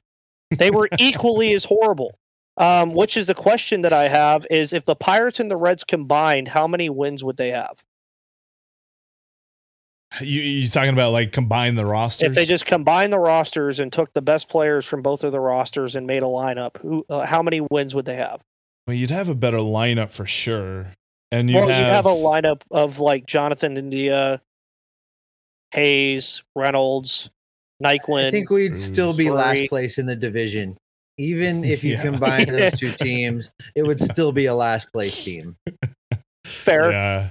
They 0.52 0.72
were 0.72 0.90
equally 0.98 1.54
as 1.54 1.66
horrible. 1.66 2.18
Um, 2.58 2.96
which 2.96 3.18
is 3.18 3.28
the 3.28 3.36
question 3.36 3.84
that 3.84 3.94
I 3.94 4.08
have 4.08 4.48
is 4.50 4.74
if 4.74 4.84
the 4.84 4.96
Pirates 4.96 5.40
and 5.40 5.52
the 5.52 5.56
Reds 5.56 5.84
combined, 5.84 6.48
how 6.48 6.68
many 6.68 6.90
wins 6.90 7.24
would 7.24 7.38
they 7.38 7.52
have? 7.52 7.84
You 10.20 10.42
you 10.42 10.68
talking 10.68 10.94
about 10.94 11.12
like 11.12 11.32
combine 11.32 11.76
the 11.76 11.86
rosters? 11.86 12.30
If 12.30 12.34
they 12.34 12.46
just 12.46 12.66
combined 12.66 13.14
the 13.14 13.20
rosters 13.20 13.80
and 13.80 13.94
took 13.94 14.12
the 14.14 14.24
best 14.24 14.50
players 14.50 14.88
from 14.88 15.04
both 15.04 15.24
of 15.24 15.32
the 15.32 15.40
rosters 15.40 15.96
and 15.96 16.08
made 16.08 16.24
a 16.24 16.28
lineup, 16.28 16.78
who 16.78 17.06
uh, 17.10 17.28
how 17.28 17.44
many 17.44 17.62
wins 17.62 17.94
would 17.94 18.06
they 18.06 18.16
have? 18.16 18.44
well, 18.88 18.96
you'd 18.96 19.12
have 19.12 19.28
a 19.28 19.36
better 19.36 19.58
lineup 19.58 20.12
for 20.12 20.26
sure, 20.26 20.88
and 21.30 21.50
you 21.50 21.58
well, 21.58 21.68
have, 21.68 21.78
you'd 21.78 21.94
have 21.94 22.06
a 22.06 22.10
lineup 22.10 22.62
of 22.72 23.00
like 23.00 23.26
Jonathan 23.26 23.78
India, 23.78 24.42
Hayes, 25.72 26.42
Reynolds, 26.56 27.30
Naquin. 27.84 28.28
I 28.28 28.32
think 28.32 28.50
we'd 28.50 28.76
still 28.78 29.14
be 29.14 29.26
Drury. 29.26 29.38
last 29.38 29.70
place 29.70 29.98
in 29.98 30.06
the 30.06 30.16
division. 30.16 30.78
Even 31.18 31.64
if 31.64 31.84
you 31.84 31.94
Yeah. 31.94 32.04
combine 32.04 32.48
those 32.48 32.80
two 32.80 32.92
teams, 32.96 33.50
it 33.76 33.86
would 33.86 34.02
still 34.02 34.32
be 34.32 34.46
a 34.48 34.56
last 34.56 34.92
place 34.92 35.24
team. 35.24 35.56
fair. 36.46 36.92
Yeah. 36.92 37.30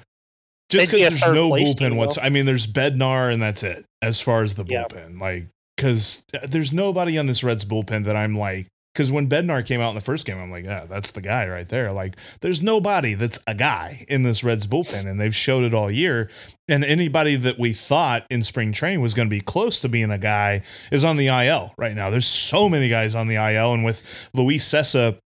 Just 0.68 0.90
They'd 0.90 0.96
be 0.98 1.02
a 1.04 1.10
because 1.10 1.20
there's 1.20 1.34
no 1.34 1.50
bullpen 1.50 1.78
team, 1.78 1.96
what's. 1.96 2.18
I 2.18 2.28
mean, 2.28 2.44
there's 2.46 2.66
Bednar 2.66 3.32
and 3.32 3.40
that's 3.40 3.62
it 3.62 3.84
as 4.02 4.20
far 4.20 4.42
as 4.42 4.54
the 4.54 4.64
Yeah. 4.66 4.84
bullpen. 4.90 5.21
Like, 5.21 5.47
because 5.76 6.23
uh, 6.34 6.38
there's 6.49 6.73
nobody 6.73 7.18
on 7.18 7.26
this 7.26 7.44
Reds 7.44 7.64
bullpen 7.64 8.04
that 8.04 8.16
I'm 8.16 8.36
like. 8.36 8.66
Because 8.97 9.13
when 9.13 9.28
Bednar 9.28 9.63
came 9.63 9.82
out 9.82 9.91
in 9.91 9.95
the 9.95 10.00
first 10.00 10.25
game, 10.25 10.39
I'm 10.39 10.50
like, 10.50 10.65
yeah, 10.65 10.87
that's 10.87 11.11
the 11.11 11.21
guy 11.21 11.47
right 11.47 11.69
there. 11.69 11.93
Like, 11.93 12.17
there's 12.41 12.63
nobody 12.63 13.13
that's 13.13 13.39
a 13.47 13.54
guy 13.54 14.06
in 14.09 14.23
this 14.23 14.43
Reds 14.43 14.67
bullpen, 14.67 15.06
and 15.06 15.21
they've 15.21 15.37
showed 15.37 15.65
it 15.65 15.75
all 15.75 15.91
year. 15.91 16.30
And 16.67 16.82
anybody 16.82 17.37
that 17.37 17.59
we 17.59 17.75
thought 17.75 18.25
in 18.30 18.43
spring 18.43 18.73
training 18.73 19.02
was 19.02 19.13
going 19.13 19.28
to 19.28 19.30
be 19.30 19.43
close 19.43 19.80
to 19.80 19.91
being 19.91 20.11
a 20.11 20.17
guy 20.17 20.63
is 20.91 21.04
on 21.04 21.19
the 21.19 21.26
IL 21.26 21.75
right 21.76 21.95
now. 21.95 22.09
There's 22.09 22.25
so 22.25 22.71
many 22.71 22.89
guys 22.89 23.15
on 23.15 23.28
the 23.28 23.35
IL, 23.35 23.75
and 23.75 23.85
with 23.85 24.02
Luis 24.32 24.67
Cessa 24.67 25.19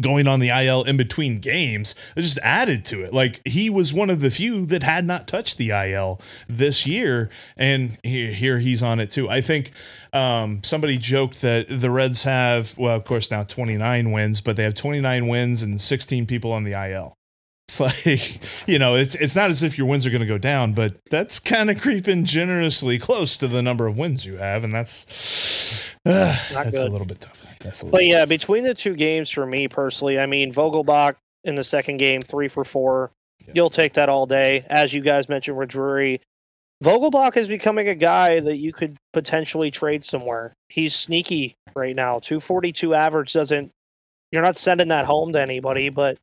going 0.00 0.26
on 0.26 0.40
the 0.40 0.48
IL 0.48 0.82
in 0.84 0.96
between 0.96 1.38
games, 1.38 1.94
it 2.16 2.22
just 2.22 2.38
added 2.38 2.84
to 2.86 3.02
it. 3.02 3.14
Like 3.14 3.40
he 3.46 3.70
was 3.70 3.94
one 3.94 4.10
of 4.10 4.20
the 4.20 4.30
few 4.30 4.66
that 4.66 4.82
had 4.82 5.04
not 5.04 5.28
touched 5.28 5.56
the 5.58 5.70
IL 5.70 6.20
this 6.48 6.86
year, 6.86 7.30
and 7.56 7.98
here, 8.02 8.32
here 8.32 8.58
he's 8.58 8.82
on 8.82 8.98
it 9.00 9.10
too. 9.10 9.28
I 9.28 9.40
think 9.40 9.72
um, 10.12 10.62
somebody 10.64 10.98
joked 10.98 11.42
that 11.42 11.66
the 11.68 11.90
Reds 11.90 12.24
have, 12.24 12.76
well, 12.76 12.96
of 12.96 13.04
course 13.04 13.30
now 13.30 13.44
29 13.44 14.10
wins, 14.10 14.40
but 14.40 14.56
they 14.56 14.64
have 14.64 14.74
29 14.74 15.28
wins 15.28 15.62
and 15.62 15.80
16 15.80 16.26
people 16.26 16.52
on 16.52 16.64
the 16.64 16.72
IL. 16.72 17.14
It's 17.68 17.80
like 17.80 18.40
you 18.66 18.78
know, 18.78 18.96
it's 18.96 19.14
it's 19.14 19.36
not 19.36 19.50
as 19.50 19.62
if 19.62 19.78
your 19.78 19.86
wins 19.86 20.06
are 20.06 20.10
going 20.10 20.20
to 20.20 20.26
go 20.26 20.38
down, 20.38 20.72
but 20.72 20.96
that's 21.10 21.38
kind 21.38 21.70
of 21.70 21.80
creeping 21.80 22.24
generously 22.24 22.98
close 22.98 23.36
to 23.38 23.48
the 23.48 23.62
number 23.62 23.86
of 23.86 23.96
wins 23.96 24.26
you 24.26 24.36
have, 24.36 24.64
and 24.64 24.74
that's 24.74 25.94
uh, 26.06 26.36
that's 26.52 26.72
good. 26.72 26.88
a 26.88 26.90
little 26.90 27.06
bit 27.06 27.20
tough. 27.20 27.43
But 27.90 28.06
yeah, 28.06 28.24
between 28.24 28.64
the 28.64 28.74
two 28.74 28.94
games 28.94 29.30
for 29.30 29.46
me 29.46 29.68
personally, 29.68 30.18
I 30.18 30.26
mean 30.26 30.52
Vogelbach 30.52 31.16
in 31.44 31.54
the 31.54 31.64
second 31.64 31.98
game, 31.98 32.20
three 32.20 32.48
for 32.48 32.64
four. 32.64 33.10
Yeah. 33.46 33.52
You'll 33.54 33.70
take 33.70 33.94
that 33.94 34.08
all 34.08 34.26
day. 34.26 34.64
As 34.68 34.92
you 34.92 35.00
guys 35.00 35.28
mentioned 35.28 35.56
with 35.56 35.68
Drury. 35.68 36.20
Vogelbach 36.82 37.36
is 37.36 37.48
becoming 37.48 37.88
a 37.88 37.94
guy 37.94 38.40
that 38.40 38.58
you 38.58 38.72
could 38.72 38.96
potentially 39.12 39.70
trade 39.70 40.04
somewhere. 40.04 40.54
He's 40.68 40.94
sneaky 40.94 41.56
right 41.74 41.96
now. 41.96 42.18
242 42.18 42.94
average 42.94 43.32
doesn't 43.32 43.70
you're 44.34 44.42
not 44.42 44.56
sending 44.56 44.88
that 44.88 45.06
home 45.06 45.32
to 45.32 45.40
anybody, 45.40 45.90
but 45.90 46.18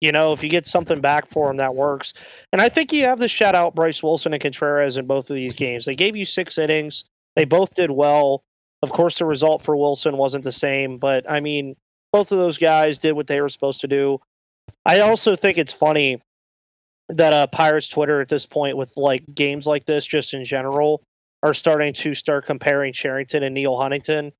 you 0.00 0.12
know, 0.12 0.32
if 0.32 0.42
you 0.42 0.50
get 0.50 0.66
something 0.66 1.00
back 1.00 1.26
for 1.26 1.50
him, 1.50 1.56
that 1.56 1.74
works. 1.74 2.12
And 2.52 2.60
I 2.60 2.68
think 2.68 2.92
you 2.92 3.04
have 3.04 3.18
to 3.20 3.28
shout 3.28 3.54
out 3.54 3.74
Bryce 3.74 4.02
Wilson 4.02 4.34
and 4.34 4.42
Contreras 4.42 4.98
in 4.98 5.06
both 5.06 5.30
of 5.30 5.36
these 5.36 5.54
games. 5.54 5.84
They 5.86 5.94
gave 5.94 6.16
you 6.16 6.24
six 6.24 6.58
innings. 6.58 7.04
They 7.36 7.44
both 7.44 7.74
did 7.74 7.90
well. 7.90 8.42
Of 8.82 8.90
course, 8.90 9.18
the 9.18 9.26
result 9.26 9.62
for 9.62 9.76
Wilson 9.76 10.16
wasn't 10.16 10.44
the 10.44 10.52
same, 10.52 10.98
but 10.98 11.30
I 11.30 11.40
mean, 11.40 11.76
both 12.12 12.32
of 12.32 12.38
those 12.38 12.58
guys 12.58 12.98
did 12.98 13.12
what 13.12 13.26
they 13.26 13.40
were 13.40 13.48
supposed 13.48 13.80
to 13.82 13.88
do. 13.88 14.18
I 14.86 15.00
also 15.00 15.36
think 15.36 15.58
it's 15.58 15.72
funny 15.72 16.22
that 17.08 17.32
uh, 17.32 17.46
Pirates 17.48 17.88
Twitter 17.88 18.20
at 18.20 18.28
this 18.28 18.46
point, 18.46 18.76
with 18.76 18.96
like 18.96 19.22
games 19.34 19.66
like 19.66 19.84
this, 19.86 20.06
just 20.06 20.32
in 20.32 20.44
general, 20.44 21.02
are 21.42 21.54
starting 21.54 21.92
to 21.94 22.14
start 22.14 22.46
comparing 22.46 22.92
Cherington 22.92 23.42
and 23.42 23.54
Neil 23.54 23.76
Huntington, 23.76 24.32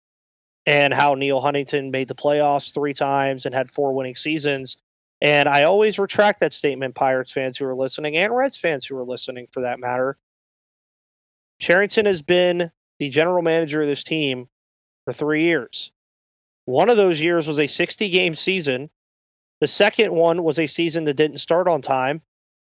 and 0.66 0.94
how 0.94 1.14
Neil 1.14 1.40
Huntington 1.40 1.90
made 1.90 2.09
the 2.09 2.14
playoffs 2.14 2.72
three 2.72 2.94
times 2.94 3.46
and 3.46 3.55
had 3.55 3.70
four 3.70 3.92
winning 3.92 4.16
seasons. 4.16 4.76
And 5.20 5.48
I 5.48 5.64
always 5.64 5.98
retract 5.98 6.40
that 6.40 6.53
statement, 6.53 6.94
Pirates 6.94 7.33
fans 7.33 7.59
who 7.59 7.66
are 7.66 7.74
listening, 7.74 8.16
and 8.16 8.35
Reds 8.35 8.57
fans 8.57 8.87
who 8.87 8.96
are 8.96 9.05
listening, 9.05 9.46
for 9.53 9.61
that 9.62 9.79
matter. 9.79 10.16
Cherington 11.59 12.07
has 12.07 12.22
been 12.22 12.70
the 13.00 13.08
general 13.08 13.42
manager 13.42 13.82
of 13.82 13.88
this 13.88 14.04
team 14.04 14.46
for 15.04 15.12
three 15.12 15.42
years. 15.42 15.90
One 16.66 16.88
of 16.88 16.96
those 16.96 17.20
years 17.20 17.48
was 17.48 17.58
a 17.58 17.66
60 17.66 18.08
game 18.10 18.36
season. 18.36 18.90
The 19.60 19.66
second 19.66 20.12
one 20.12 20.44
was 20.44 20.58
a 20.58 20.66
season 20.66 21.04
that 21.04 21.14
didn't 21.14 21.38
start 21.38 21.66
on 21.66 21.82
time, 21.82 22.22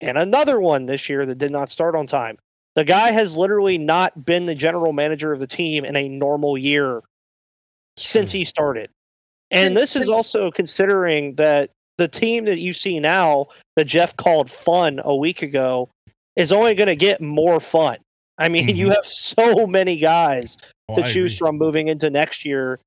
and 0.01 0.17
another 0.17 0.59
one 0.59 0.85
this 0.87 1.07
year 1.07 1.25
that 1.25 1.37
did 1.37 1.51
not 1.51 1.69
start 1.69 1.95
on 1.95 2.07
time. 2.07 2.37
The 2.75 2.83
guy 2.83 3.11
has 3.11 3.37
literally 3.37 3.77
not 3.77 4.25
been 4.25 4.47
the 4.47 4.55
general 4.55 4.93
manager 4.93 5.31
of 5.31 5.39
the 5.39 5.47
team 5.47 5.85
in 5.85 5.95
a 5.95 6.09
normal 6.09 6.57
year 6.57 7.01
since 7.97 8.31
he 8.31 8.43
started. 8.43 8.89
And 9.51 9.77
this 9.77 9.95
is 9.95 10.09
also 10.09 10.49
considering 10.49 11.35
that 11.35 11.69
the 11.99 12.07
team 12.07 12.45
that 12.45 12.57
you 12.57 12.73
see 12.73 12.99
now 12.99 13.47
that 13.75 13.85
Jeff 13.85 14.15
called 14.17 14.49
fun 14.49 14.99
a 15.03 15.15
week 15.15 15.43
ago 15.43 15.89
is 16.35 16.51
only 16.51 16.73
going 16.73 16.87
to 16.87 16.95
get 16.95 17.21
more 17.21 17.59
fun. 17.59 17.97
I 18.37 18.49
mean, 18.49 18.75
you 18.75 18.89
have 18.89 19.05
so 19.05 19.67
many 19.67 19.97
guys 19.97 20.57
Oh, 20.89 20.95
to 20.95 21.01
I 21.01 21.05
choose 21.05 21.35
agree. 21.37 21.47
from 21.47 21.57
moving 21.57 21.87
into 21.87 22.09
next 22.09 22.43
year. 22.43 22.77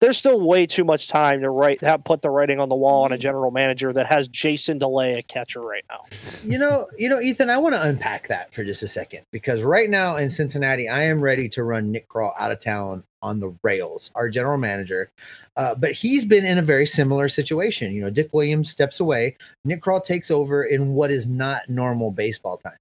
There's 0.00 0.18
still 0.18 0.40
way 0.46 0.66
too 0.66 0.84
much 0.84 1.08
time 1.08 1.40
to 1.40 1.50
write 1.50 1.80
have 1.80 2.04
put 2.04 2.20
the 2.20 2.28
writing 2.30 2.60
on 2.60 2.68
the 2.68 2.74
wall 2.76 3.04
on 3.04 3.12
a 3.12 3.18
general 3.18 3.50
manager 3.50 3.92
that 3.92 4.06
has 4.06 4.28
Jason 4.28 4.76
Delay 4.78 5.18
a 5.18 5.22
catcher 5.22 5.60
right 5.60 5.84
now. 5.88 6.00
You 6.44 6.58
know, 6.58 6.86
you 6.98 7.08
know, 7.08 7.20
Ethan, 7.20 7.48
I 7.48 7.56
want 7.56 7.74
to 7.74 7.82
unpack 7.82 8.28
that 8.28 8.52
for 8.52 8.64
just 8.64 8.82
a 8.82 8.86
second 8.86 9.22
because 9.32 9.62
right 9.62 9.88
now 9.88 10.16
in 10.16 10.30
Cincinnati, 10.30 10.88
I 10.88 11.04
am 11.04 11.20
ready 11.22 11.48
to 11.50 11.64
run 11.64 11.90
Nick 11.90 12.08
Krall 12.08 12.32
out 12.38 12.52
of 12.52 12.60
town 12.60 13.02
on 13.22 13.40
the 13.40 13.54
rails, 13.62 14.10
our 14.14 14.28
general 14.28 14.58
manager. 14.58 15.08
Uh, 15.56 15.74
but 15.74 15.92
he's 15.92 16.24
been 16.24 16.44
in 16.44 16.58
a 16.58 16.62
very 16.62 16.86
similar 16.86 17.28
situation. 17.28 17.92
You 17.94 18.02
know, 18.02 18.10
Dick 18.10 18.28
Williams 18.32 18.68
steps 18.68 19.00
away, 19.00 19.36
Nick 19.64 19.80
Krall 19.82 20.04
takes 20.04 20.30
over 20.30 20.64
in 20.64 20.92
what 20.94 21.10
is 21.10 21.26
not 21.26 21.68
normal 21.68 22.10
baseball 22.10 22.58
time. 22.58 22.76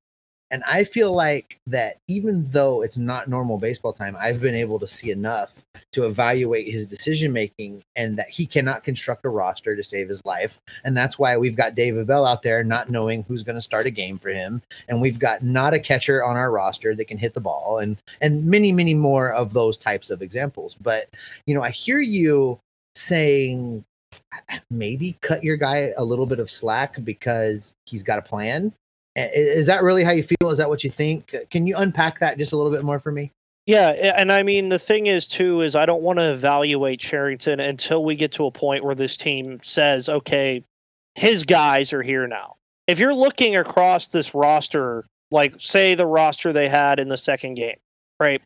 And 0.54 0.64
I 0.70 0.84
feel 0.84 1.12
like 1.12 1.58
that 1.66 1.98
even 2.08 2.48
though 2.52 2.84
it's 2.84 3.00
not 3.00 3.28
normal 3.28 3.58
baseball 3.58 3.92
time, 3.92 4.16
I've 4.20 4.40
been 4.40 4.54
able 4.54 4.78
to 4.78 4.88
see 4.88 5.10
enough 5.10 5.64
to 5.94 6.06
evaluate 6.06 6.72
his 6.72 6.86
decision 6.86 7.34
making 7.34 7.84
and 7.96 8.20
that 8.20 8.30
he 8.30 8.46
cannot 8.46 8.84
construct 8.84 9.26
a 9.26 9.30
roster 9.30 9.76
to 9.76 9.84
save 9.84 10.10
his 10.10 10.24
life. 10.26 10.60
And 10.84 10.96
that's 10.96 11.18
why 11.18 11.38
we've 11.38 11.56
got 11.56 11.74
David 11.74 12.06
Bell 12.06 12.28
out 12.28 12.44
there 12.44 12.64
not 12.64 12.92
knowing 12.92 13.24
who's 13.24 13.42
going 13.42 13.56
to 13.56 13.64
start 13.64 13.88
a 13.88 13.90
game 13.90 14.20
for 14.20 14.30
him. 14.30 14.62
And 14.88 15.02
we've 15.02 15.18
got 15.18 15.42
not 15.42 15.74
a 15.74 15.80
catcher 15.80 16.24
on 16.24 16.38
our 16.38 16.52
roster 16.52 16.94
that 16.94 17.08
can 17.08 17.18
hit 17.18 17.34
the 17.34 17.42
ball 17.42 17.80
and 17.80 17.98
and 18.22 18.46
many, 18.46 18.72
many 18.72 18.94
more 18.94 19.34
of 19.34 19.54
those 19.54 19.80
types 19.80 20.12
of 20.12 20.22
examples. 20.22 20.76
But 20.80 21.10
you 21.48 21.56
know, 21.56 21.64
I 21.64 21.72
hear 21.72 22.00
you 22.00 22.60
saying 22.94 23.84
maybe 24.70 25.18
cut 25.22 25.44
your 25.44 25.58
guy 25.58 25.94
a 25.98 26.04
little 26.04 26.28
bit 26.28 26.38
of 26.38 26.52
slack 26.52 27.04
because 27.04 27.74
he's 27.88 28.04
got 28.04 28.20
a 28.20 28.22
plan 28.22 28.72
is 29.16 29.66
that 29.68 29.84
really 29.84 30.04
how 30.04 30.12
you 30.12 30.24
feel? 30.24 30.50
Is 30.50 30.58
that 30.58 30.70
what 30.70 30.84
you 30.84 30.90
think? 30.90 31.34
Uh, 31.34 31.40
can 31.52 31.68
you 31.68 31.76
unpack 31.76 32.20
that 32.20 32.38
just 32.38 32.54
a 32.54 32.58
little 32.58 32.72
bit 32.72 32.84
more 32.84 33.00
for 33.00 33.12
me? 33.12 33.32
Yeah, 33.66 33.92
and 33.92 34.32
I 34.32 34.44
mean 34.44 34.70
the 34.70 34.80
thing 34.80 35.08
is 35.08 35.28
too 35.28 35.62
is 35.62 35.76
I 35.76 35.86
don't 35.86 36.04
want 36.04 36.20
to 36.20 36.34
evaluate 36.34 37.00
Cherington 37.00 37.62
until 37.62 38.04
we 38.04 38.16
get 38.16 38.32
to 38.34 38.46
a 38.46 38.52
point 38.52 38.84
where 38.84 38.96
this 38.96 39.16
team 39.16 39.60
says, 39.64 40.10
okay, 40.10 40.64
his 41.16 41.44
guys 41.44 41.94
are 41.94 42.02
here 42.02 42.28
now. 42.28 42.56
If 42.88 43.00
you're 43.00 43.14
looking 43.14 43.56
across 43.56 44.08
this 44.08 44.36
roster, 44.36 45.06
like 45.32 45.54
say 45.60 45.96
the 45.96 46.06
roster 46.06 46.52
they 46.52 46.68
had 46.68 47.00
in 47.00 47.08
the 47.08 47.18
second 47.18 47.54
game, 47.54 47.78
right? 48.20 48.42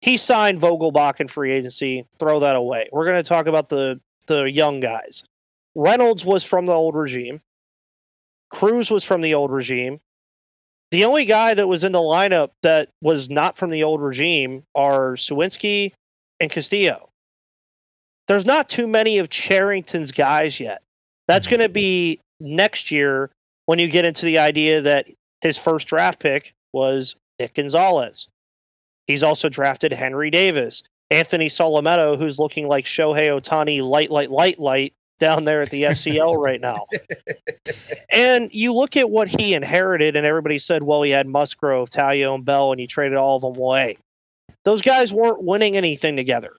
He 0.00 0.16
signed 0.16 0.60
Vogelbach 0.60 1.20
in 1.20 1.28
free 1.28 1.52
agency. 1.52 2.06
Throw 2.18 2.40
that 2.40 2.56
away. 2.56 2.88
We're 2.92 3.04
going 3.04 3.16
to 3.16 3.22
talk 3.22 3.46
about 3.46 3.68
the 3.68 4.00
the 4.26 4.44
young 4.44 4.80
guys. 4.80 5.22
Reynolds 5.74 6.24
was 6.24 6.44
from 6.44 6.64
the 6.64 6.72
old 6.72 6.94
regime. 6.94 7.40
Cruz 8.50 8.90
was 8.90 9.04
from 9.04 9.20
the 9.20 9.34
old 9.34 9.50
regime. 9.50 10.00
The 10.90 11.04
only 11.04 11.24
guy 11.24 11.54
that 11.54 11.66
was 11.66 11.82
in 11.82 11.92
the 11.92 11.98
lineup 11.98 12.50
that 12.62 12.90
was 13.02 13.28
not 13.28 13.58
from 13.58 13.70
the 13.70 13.82
old 13.82 14.00
regime 14.00 14.62
are 14.74 15.14
Suwinski 15.14 15.92
and 16.38 16.50
Castillo. 16.50 17.10
There's 18.28 18.46
not 18.46 18.68
too 18.68 18.86
many 18.86 19.18
of 19.18 19.28
Cherington's 19.28 20.12
guys 20.12 20.60
yet. 20.60 20.82
That's 21.28 21.46
mm-hmm. 21.46 21.56
going 21.56 21.68
to 21.68 21.72
be 21.72 22.20
next 22.40 22.90
year 22.90 23.30
when 23.66 23.78
you 23.78 23.88
get 23.88 24.04
into 24.04 24.26
the 24.26 24.38
idea 24.38 24.80
that 24.80 25.06
his 25.40 25.58
first 25.58 25.88
draft 25.88 26.20
pick 26.20 26.54
was 26.72 27.16
Nick 27.38 27.54
Gonzalez. 27.54 28.28
He's 29.06 29.22
also 29.22 29.48
drafted 29.48 29.92
Henry 29.92 30.30
Davis, 30.30 30.82
Anthony 31.10 31.48
Solometo, 31.48 32.18
who's 32.18 32.38
looking 32.38 32.68
like 32.68 32.84
Shohei 32.84 33.28
Ohtani, 33.28 33.82
light, 33.82 34.10
light, 34.10 34.30
light, 34.30 34.58
light, 34.58 34.92
down 35.18 35.44
there 35.44 35.62
at 35.62 35.70
the 35.70 35.84
FCL 35.84 36.36
right 36.36 36.60
now. 36.60 36.86
And 38.10 38.48
you 38.54 38.72
look 38.72 38.96
at 38.96 39.10
what 39.10 39.28
he 39.28 39.52
inherited, 39.52 40.16
and 40.16 40.24
everybody 40.24 40.58
said, 40.58 40.84
well, 40.84 41.02
he 41.02 41.10
had 41.10 41.26
Musgrove, 41.26 41.90
Taillon, 41.90 42.36
and 42.36 42.44
Bell, 42.44 42.70
and 42.70 42.80
he 42.80 42.86
traded 42.86 43.18
all 43.18 43.36
of 43.36 43.42
them 43.42 43.56
away. 43.56 43.98
Those 44.64 44.80
guys 44.80 45.12
weren't 45.12 45.44
winning 45.44 45.76
anything 45.76 46.16
together. 46.16 46.56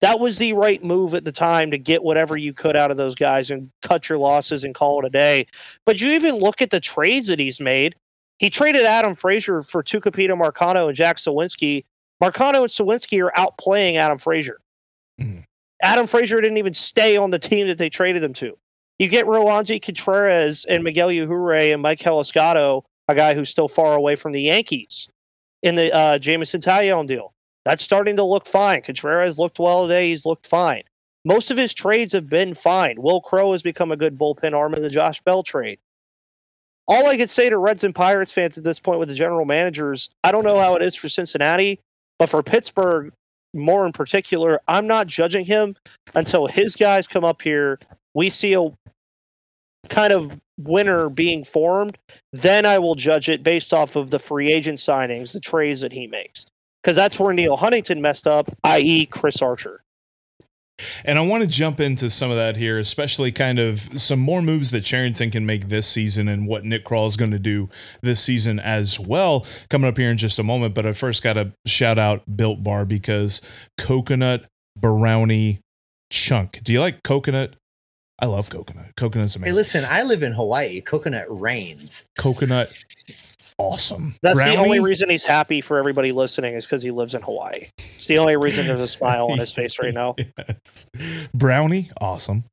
That 0.00 0.20
was 0.20 0.38
the 0.38 0.52
right 0.52 0.82
move 0.82 1.14
at 1.14 1.24
the 1.24 1.32
time 1.32 1.70
to 1.70 1.78
get 1.78 2.02
whatever 2.02 2.36
you 2.36 2.52
could 2.52 2.76
out 2.76 2.90
of 2.90 2.96
those 2.96 3.14
guys 3.14 3.50
and 3.50 3.70
cut 3.82 4.08
your 4.08 4.18
losses 4.18 4.64
and 4.64 4.74
call 4.74 4.98
it 4.98 5.06
a 5.06 5.10
day. 5.10 5.46
But 5.84 6.00
you 6.00 6.10
even 6.10 6.36
look 6.36 6.60
at 6.60 6.70
the 6.70 6.80
trades 6.80 7.28
that 7.28 7.38
he's 7.38 7.60
made. 7.60 7.94
He 8.38 8.50
traded 8.50 8.84
Adam 8.84 9.14
Frazier 9.14 9.62
for 9.62 9.82
Tucupita 9.82 10.30
Marcano 10.30 10.88
and 10.88 10.96
Jack 10.96 11.16
Suwinski. 11.16 11.84
Marcano 12.22 12.62
and 12.62 12.70
Suwinski 12.70 13.24
are 13.24 13.32
outplaying 13.38 13.94
Adam 13.94 14.18
Frazier. 14.18 14.58
Mm. 15.20 15.44
Adam 15.82 16.06
Frazier 16.06 16.40
didn't 16.40 16.56
even 16.56 16.74
stay 16.74 17.16
on 17.16 17.30
the 17.30 17.38
team 17.38 17.66
that 17.66 17.78
they 17.78 17.90
traded 17.90 18.22
him 18.22 18.32
to. 18.34 18.56
You 18.98 19.08
get 19.08 19.26
Roansy 19.26 19.80
Contreras 19.80 20.64
and 20.64 20.82
Miguel 20.82 21.08
Yajure 21.08 21.72
and 21.72 21.82
Mike 21.82 22.00
Helescado, 22.00 22.82
a 23.08 23.14
guy 23.14 23.34
who's 23.34 23.50
still 23.50 23.68
far 23.68 23.94
away 23.94 24.16
from 24.16 24.32
the 24.32 24.42
Yankees 24.42 25.08
in 25.62 25.74
the 25.74 25.94
uh, 25.94 26.18
Jameson 26.18 26.60
Taillon 26.60 27.06
deal. 27.06 27.34
That's 27.64 27.82
starting 27.82 28.16
to 28.16 28.24
look 28.24 28.46
fine. 28.46 28.82
Contreras 28.82 29.38
looked 29.38 29.58
well 29.58 29.86
today. 29.86 30.10
He's 30.10 30.24
looked 30.24 30.46
fine. 30.46 30.82
Most 31.24 31.50
of 31.50 31.56
his 31.56 31.74
trades 31.74 32.12
have 32.12 32.28
been 32.28 32.54
fine. 32.54 33.02
Wil 33.02 33.20
Crowe 33.20 33.52
has 33.52 33.62
become 33.62 33.90
a 33.90 33.96
good 33.96 34.16
bullpen 34.16 34.54
arm 34.54 34.74
in 34.74 34.82
the 34.82 34.88
Josh 34.88 35.20
Bell 35.22 35.42
trade. 35.42 35.80
All 36.86 37.08
I 37.08 37.16
could 37.16 37.30
say 37.30 37.50
to 37.50 37.58
Reds 37.58 37.82
and 37.82 37.94
Pirates 37.94 38.32
fans 38.32 38.56
at 38.56 38.62
this 38.62 38.78
point 38.78 39.00
with 39.00 39.08
the 39.08 39.14
general 39.14 39.44
managers, 39.44 40.08
I 40.22 40.30
don't 40.30 40.44
know 40.44 40.60
how 40.60 40.76
it 40.76 40.82
is 40.82 40.94
for 40.94 41.08
Cincinnati, 41.08 41.80
but 42.20 42.30
for 42.30 42.44
Pittsburgh, 42.44 43.12
more 43.54 43.86
in 43.86 43.92
particular, 43.92 44.60
I'm 44.68 44.86
not 44.86 45.06
judging 45.06 45.44
him 45.44 45.76
until 46.14 46.46
his 46.46 46.76
guys 46.76 47.06
come 47.06 47.24
up 47.24 47.42
here. 47.42 47.78
We 48.14 48.30
see 48.30 48.54
a 48.54 48.70
kind 49.88 50.12
of 50.12 50.38
winner 50.58 51.08
being 51.08 51.44
formed. 51.44 51.98
Then 52.32 52.66
I 52.66 52.78
will 52.78 52.94
judge 52.94 53.28
it 53.28 53.42
based 53.42 53.72
off 53.72 53.96
of 53.96 54.10
the 54.10 54.18
free 54.18 54.52
agent 54.52 54.78
signings, 54.78 55.32
the 55.32 55.40
trades 55.40 55.80
that 55.80 55.92
he 55.92 56.06
makes. 56.06 56.46
Because 56.82 56.96
that's 56.96 57.18
where 57.18 57.34
Neil 57.34 57.56
Huntington 57.56 58.00
messed 58.00 58.26
up, 58.26 58.48
i.e., 58.64 59.06
Chris 59.06 59.42
Archer. 59.42 59.82
And 61.04 61.18
I 61.18 61.26
want 61.26 61.42
to 61.42 61.48
jump 61.48 61.80
into 61.80 62.10
some 62.10 62.30
of 62.30 62.36
that 62.36 62.56
here, 62.56 62.78
especially 62.78 63.32
kind 63.32 63.58
of 63.58 63.88
some 64.00 64.18
more 64.18 64.42
moves 64.42 64.70
that 64.72 64.82
Cherington 64.82 65.30
can 65.30 65.46
make 65.46 65.68
this 65.68 65.86
season 65.86 66.28
and 66.28 66.46
what 66.46 66.64
Nick 66.64 66.84
Krall 66.84 67.06
is 67.06 67.16
going 67.16 67.30
to 67.30 67.38
do 67.38 67.68
this 68.02 68.20
season 68.20 68.58
as 68.58 69.00
well. 69.00 69.46
Coming 69.70 69.88
up 69.88 69.96
here 69.96 70.10
in 70.10 70.18
just 70.18 70.38
a 70.38 70.42
moment. 70.42 70.74
But 70.74 70.86
I 70.86 70.92
first 70.92 71.22
got 71.22 71.34
to 71.34 71.52
shout 71.64 71.98
out 71.98 72.36
Built 72.36 72.62
Bar 72.62 72.84
because 72.84 73.40
coconut 73.78 74.46
brownie 74.78 75.60
chunk. 76.10 76.60
Do 76.62 76.72
you 76.72 76.80
like 76.80 77.02
coconut? 77.02 77.56
I 78.18 78.26
love 78.26 78.48
coconut. 78.48 78.96
Coconut's 78.96 79.36
amazing. 79.36 79.52
Hey, 79.52 79.56
listen, 79.56 79.84
I 79.84 80.02
live 80.02 80.22
in 80.22 80.32
Hawaii. 80.32 80.80
Coconut 80.80 81.26
rains. 81.28 82.06
Coconut 82.18 82.72
awesome. 83.58 84.14
That's 84.22 84.36
Brownie? 84.36 84.56
the 84.56 84.62
only 84.62 84.80
reason 84.80 85.10
he's 85.10 85.24
happy 85.24 85.60
for 85.60 85.78
everybody 85.78 86.12
listening 86.12 86.54
is 86.54 86.66
because 86.66 86.82
he 86.82 86.90
lives 86.90 87.14
in 87.14 87.22
Hawaii. 87.22 87.68
It's 87.96 88.06
the 88.06 88.18
only 88.18 88.36
reason 88.36 88.66
there's 88.66 88.80
a 88.80 88.88
smile 88.88 89.28
on 89.30 89.38
his 89.38 89.52
face 89.54 89.78
right 89.80 89.94
now. 89.94 90.14
yes. 90.18 90.86
Brownie, 91.34 91.90
awesome. 92.00 92.44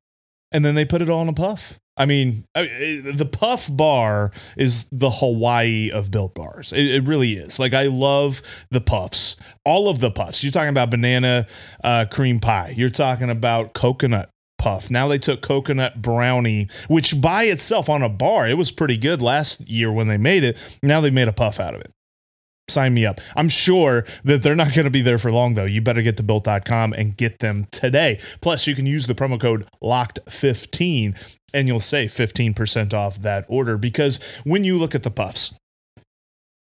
And 0.52 0.64
then 0.64 0.74
they 0.74 0.84
put 0.84 1.02
it 1.02 1.10
all 1.10 1.22
in 1.22 1.28
a 1.28 1.32
puff. 1.32 1.78
I 1.96 2.06
mean, 2.06 2.44
the 2.54 3.28
puff 3.30 3.68
bar 3.70 4.32
is 4.56 4.86
the 4.90 5.10
Hawaii 5.10 5.92
of 5.92 6.10
built 6.10 6.34
bars. 6.34 6.72
It, 6.72 6.86
it, 6.86 7.04
really 7.04 7.34
is. 7.34 7.60
Like 7.60 7.72
I 7.72 7.84
love 7.86 8.42
the 8.70 8.80
puffs, 8.80 9.36
all 9.64 9.88
of 9.88 10.00
the 10.00 10.10
puffs. 10.10 10.42
You're 10.42 10.50
talking 10.50 10.70
about 10.70 10.90
banana 10.90 11.46
uh, 11.84 12.06
cream 12.10 12.40
pie. 12.40 12.74
You're 12.76 12.90
talking 12.90 13.30
about 13.30 13.74
coconut 13.74 14.30
puff. 14.64 14.90
Now 14.90 15.06
they 15.08 15.18
took 15.18 15.42
coconut 15.42 16.00
brownie, 16.00 16.68
which 16.88 17.20
by 17.20 17.44
itself 17.44 17.90
on 17.90 18.00
a 18.00 18.08
bar, 18.08 18.48
it 18.48 18.56
was 18.56 18.70
pretty 18.70 18.96
good 18.96 19.20
last 19.20 19.60
year 19.68 19.92
when 19.92 20.08
they 20.08 20.16
made 20.16 20.42
it. 20.42 20.56
Now 20.82 21.02
they 21.02 21.10
made 21.10 21.28
a 21.28 21.34
puff 21.34 21.60
out 21.60 21.74
of 21.74 21.82
it. 21.82 21.90
Sign 22.70 22.94
me 22.94 23.04
up. 23.04 23.20
I'm 23.36 23.50
sure 23.50 24.06
that 24.24 24.42
they're 24.42 24.56
not 24.56 24.72
going 24.72 24.86
to 24.86 24.90
be 24.90 25.02
there 25.02 25.18
for 25.18 25.30
long, 25.30 25.52
though. 25.52 25.66
You 25.66 25.82
better 25.82 26.00
get 26.00 26.16
to 26.16 26.22
built.com 26.22 26.94
and 26.94 27.14
get 27.14 27.40
them 27.40 27.66
today. 27.72 28.18
Plus, 28.40 28.66
you 28.66 28.74
can 28.74 28.86
use 28.86 29.06
the 29.06 29.14
promo 29.14 29.38
code 29.38 29.68
LOCKED15 29.82 31.36
and 31.52 31.68
you'll 31.68 31.78
save 31.78 32.10
15% 32.10 32.94
off 32.94 33.18
that 33.18 33.44
order 33.48 33.76
because 33.76 34.18
when 34.44 34.64
you 34.64 34.78
look 34.78 34.94
at 34.94 35.02
the 35.02 35.10
puffs, 35.10 35.52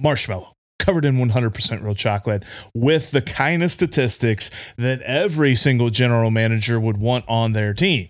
marshmallow, 0.01 0.55
covered 0.81 1.05
in 1.05 1.17
100% 1.17 1.85
real 1.85 1.95
chocolate 1.95 2.45
with 2.75 3.13
the 3.13 3.23
kind 3.23 3.63
of 3.63 3.71
statistics 3.71 4.51
that 4.77 5.01
every 5.03 5.55
single 5.55 5.91
general 5.91 6.33
manager 6.33 6.81
would 6.81 6.97
want 6.97 7.25
on 7.29 7.53
their 7.53 7.73
team. 7.73 8.09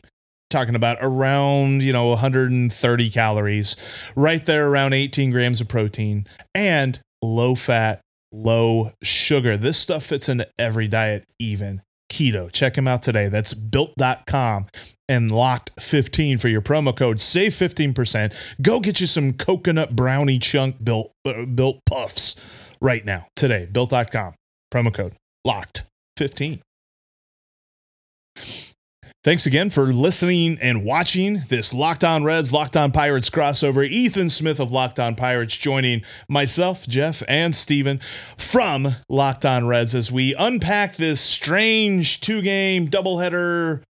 Talking 0.49 0.75
about 0.75 0.99
around 1.01 1.83
you 1.83 1.93
know 1.93 2.09
130 2.09 3.11
calories 3.11 3.77
right 4.17 4.45
there 4.45 4.69
around 4.69 4.95
18 4.95 5.31
grams 5.31 5.61
of 5.61 5.69
protein 5.69 6.27
and 6.55 6.99
low 7.23 7.55
fat 7.55 8.01
low 8.33 8.93
sugar. 9.03 9.57
This 9.57 9.79
stuff 9.79 10.05
fits 10.05 10.29
into 10.29 10.49
every 10.59 10.89
diet 10.89 11.25
even 11.39 11.83
keto. 12.11 12.51
Check 12.51 12.75
them 12.75 12.89
out 12.89 13.03
today. 13.03 13.29
That's 13.29 13.55
built.com 13.55 14.67
and 15.09 15.31
locked 15.31 15.71
15 15.81 16.39
for 16.39 16.49
your 16.49 16.63
promo 16.63 16.97
code. 16.97 17.21
Save 17.21 17.55
15% 17.55 18.35
go 18.61 18.81
get 18.81 19.01
you 19.01 19.07
some 19.07 19.33
coconut 19.33 19.95
brownie 19.95 20.39
chunk 20.39 20.83
built 20.83 21.13
uh, 21.25 21.45
built 21.45 21.81
puffs 21.87 22.37
right 22.81 23.05
now, 23.05 23.27
today. 23.37 23.67
Built.com. 23.71 24.35
Promo 24.73 24.95
code 24.95 25.15
locked 25.45 25.85
15. 26.17 26.61
Thanks 29.23 29.45
again 29.45 29.69
for 29.69 29.93
listening 29.93 30.57
and 30.63 30.83
watching 30.83 31.43
this 31.51 31.75
Locked 31.75 32.05
On 32.05 32.25
Reds, 32.25 32.55
Locked 32.55 32.75
On 32.75 32.91
Pirates 32.91 33.29
crossover. 33.29 33.87
Ethan 33.87 34.31
Smith 34.31 34.59
of 34.59 34.73
Locked 34.73 34.99
On 34.99 35.15
Pirates 35.15 35.59
joining 35.59 36.03
myself, 36.27 36.87
Jeff, 36.87 37.23
and 37.29 37.55
Steven 37.55 38.01
from 38.39 38.97
Locked 39.11 39.45
On 39.45 39.67
Reds 39.67 39.95
as 39.95 40.11
we 40.11 40.35
unpack 40.37 40.97
this 40.97 41.21
strange 41.21 42.21
two 42.21 42.41
game 42.41 42.89
doubleheader 42.89 43.83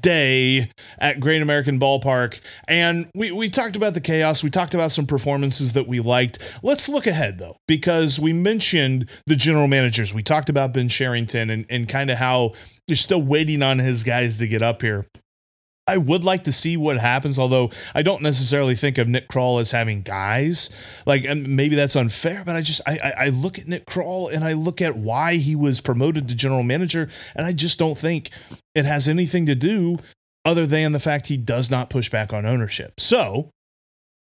day 0.00 0.70
at 0.98 1.20
Great 1.20 1.42
American 1.42 1.78
Ballpark. 1.78 2.40
And 2.68 3.10
we, 3.14 3.32
we 3.32 3.48
talked 3.48 3.76
about 3.76 3.94
the 3.94 4.00
chaos. 4.00 4.42
We 4.44 4.50
talked 4.50 4.74
about 4.74 4.92
some 4.92 5.06
performances 5.06 5.72
that 5.72 5.88
we 5.88 6.00
liked. 6.00 6.38
Let's 6.62 6.88
look 6.88 7.06
ahead, 7.06 7.38
though, 7.38 7.56
because 7.66 8.20
we 8.20 8.32
mentioned 8.32 9.08
the 9.26 9.36
general 9.36 9.68
managers. 9.68 10.14
We 10.14 10.22
talked 10.22 10.48
about 10.48 10.72
Ben 10.72 10.88
Cherington 10.88 11.50
and, 11.50 11.66
and 11.68 11.88
kind 11.88 12.10
of 12.10 12.18
how 12.18 12.52
they're 12.86 12.96
still 12.96 13.22
waiting 13.22 13.62
on 13.62 13.78
his 13.78 14.04
guys 14.04 14.38
to 14.38 14.46
get 14.46 14.62
up 14.62 14.82
here. 14.82 15.04
I 15.86 15.96
would 15.96 16.22
like 16.22 16.44
to 16.44 16.52
see 16.52 16.76
what 16.76 16.98
happens, 16.98 17.38
although 17.38 17.70
I 17.94 18.02
don't 18.02 18.22
necessarily 18.22 18.76
think 18.76 18.98
of 18.98 19.08
Nick 19.08 19.28
Krall 19.28 19.60
as 19.60 19.72
having 19.72 20.02
guys. 20.02 20.70
Like, 21.06 21.24
and 21.24 21.56
maybe 21.56 21.74
that's 21.74 21.96
unfair, 21.96 22.44
but 22.46 22.54
I 22.54 22.60
just 22.60 22.80
I, 22.86 22.98
I, 23.02 23.24
I 23.24 23.28
look 23.30 23.58
at 23.58 23.66
Nick 23.66 23.86
Krall 23.86 24.32
and 24.32 24.44
I 24.44 24.52
look 24.52 24.80
at 24.80 24.96
why 24.96 25.34
he 25.34 25.56
was 25.56 25.80
promoted 25.80 26.28
to 26.28 26.34
general 26.36 26.62
manager, 26.62 27.08
and 27.34 27.46
I 27.46 27.52
just 27.52 27.78
don't 27.78 27.98
think 27.98 28.30
it 28.74 28.84
has 28.84 29.08
anything 29.08 29.46
to 29.46 29.56
do 29.56 29.98
other 30.44 30.66
than 30.66 30.92
the 30.92 31.00
fact 31.00 31.26
he 31.26 31.36
does 31.36 31.70
not 31.70 31.90
push 31.90 32.08
back 32.08 32.32
on 32.32 32.46
ownership. 32.46 33.00
So, 33.00 33.50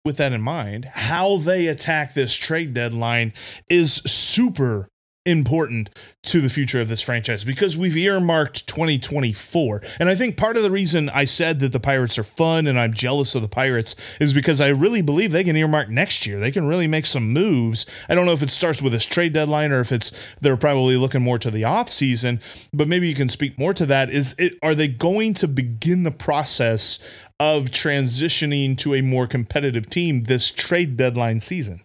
with 0.03 0.17
that 0.17 0.33
in 0.33 0.41
mind, 0.41 0.85
how 0.85 1.37
they 1.37 1.67
attack 1.67 2.13
this 2.13 2.33
trade 2.33 2.73
deadline 2.73 3.33
is 3.69 3.95
super 4.05 4.87
important 5.25 5.91
to 6.23 6.41
the 6.41 6.49
future 6.49 6.81
of 6.81 6.87
this 6.87 7.01
franchise 7.01 7.43
because 7.43 7.77
we've 7.77 7.95
earmarked 7.95 8.65
2024. 8.65 9.81
And 9.99 10.09
I 10.09 10.15
think 10.15 10.35
part 10.35 10.57
of 10.57 10.63
the 10.63 10.71
reason 10.71 11.09
I 11.09 11.25
said 11.25 11.59
that 11.59 11.71
the 11.71 11.79
Pirates 11.79 12.17
are 12.17 12.23
fun 12.23 12.65
and 12.65 12.79
I'm 12.79 12.93
jealous 12.93 13.35
of 13.35 13.43
the 13.43 13.47
Pirates 13.47 13.95
is 14.19 14.33
because 14.33 14.59
I 14.59 14.69
really 14.69 15.03
believe 15.03 15.31
they 15.31 15.43
can 15.43 15.55
earmark 15.55 15.89
next 15.89 16.25
year. 16.25 16.39
They 16.39 16.51
can 16.51 16.67
really 16.67 16.87
make 16.87 17.05
some 17.05 17.31
moves. 17.31 17.85
I 18.09 18.15
don't 18.15 18.25
know 18.25 18.33
if 18.33 18.41
it 18.41 18.49
starts 18.49 18.81
with 18.81 18.93
this 18.93 19.05
trade 19.05 19.33
deadline 19.33 19.71
or 19.71 19.79
if 19.79 19.91
it's 19.91 20.11
they're 20.41 20.57
probably 20.57 20.97
looking 20.97 21.21
more 21.21 21.37
to 21.37 21.51
the 21.51 21.65
off 21.65 21.89
season, 21.89 22.39
but 22.73 22.87
maybe 22.87 23.07
you 23.07 23.15
can 23.15 23.29
speak 23.29 23.59
more 23.59 23.75
to 23.75 23.85
that. 23.85 24.09
Is 24.09 24.33
it 24.39 24.57
are 24.63 24.73
they 24.73 24.87
going 24.87 25.35
to 25.35 25.47
begin 25.47 26.01
the 26.01 26.11
process 26.11 26.97
of 27.39 27.65
transitioning 27.65 28.75
to 28.77 28.95
a 28.95 29.01
more 29.01 29.27
competitive 29.27 29.87
team 29.87 30.23
this 30.23 30.49
trade 30.49 30.97
deadline 30.97 31.39
season? 31.39 31.83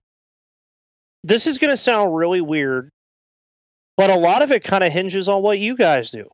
This 1.22 1.46
is 1.46 1.58
going 1.58 1.70
to 1.70 1.76
sound 1.76 2.14
really 2.14 2.40
weird 2.40 2.90
but 3.96 4.10
a 4.10 4.16
lot 4.16 4.42
of 4.42 4.52
it 4.52 4.62
kind 4.62 4.84
of 4.84 4.92
hinges 4.92 5.28
on 5.28 5.42
what 5.42 5.58
you 5.58 5.76
guys 5.76 6.10
do. 6.10 6.28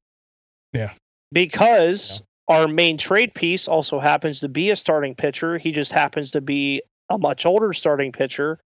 Yeah. 0.72 0.92
Because 1.32 2.22
yeah. 2.48 2.56
our 2.56 2.68
main 2.68 2.98
trade 2.98 3.34
piece 3.34 3.68
also 3.68 3.98
happens 3.98 4.40
to 4.40 4.48
be 4.48 4.70
a 4.70 4.76
starting 4.76 5.14
pitcher. 5.14 5.58
He 5.58 5.72
just 5.72 5.92
happens 5.92 6.30
to 6.32 6.40
be 6.40 6.82
a 7.08 7.18
much 7.18 7.46
older 7.46 7.72
starting 7.72 8.12
pitcher 8.12 8.58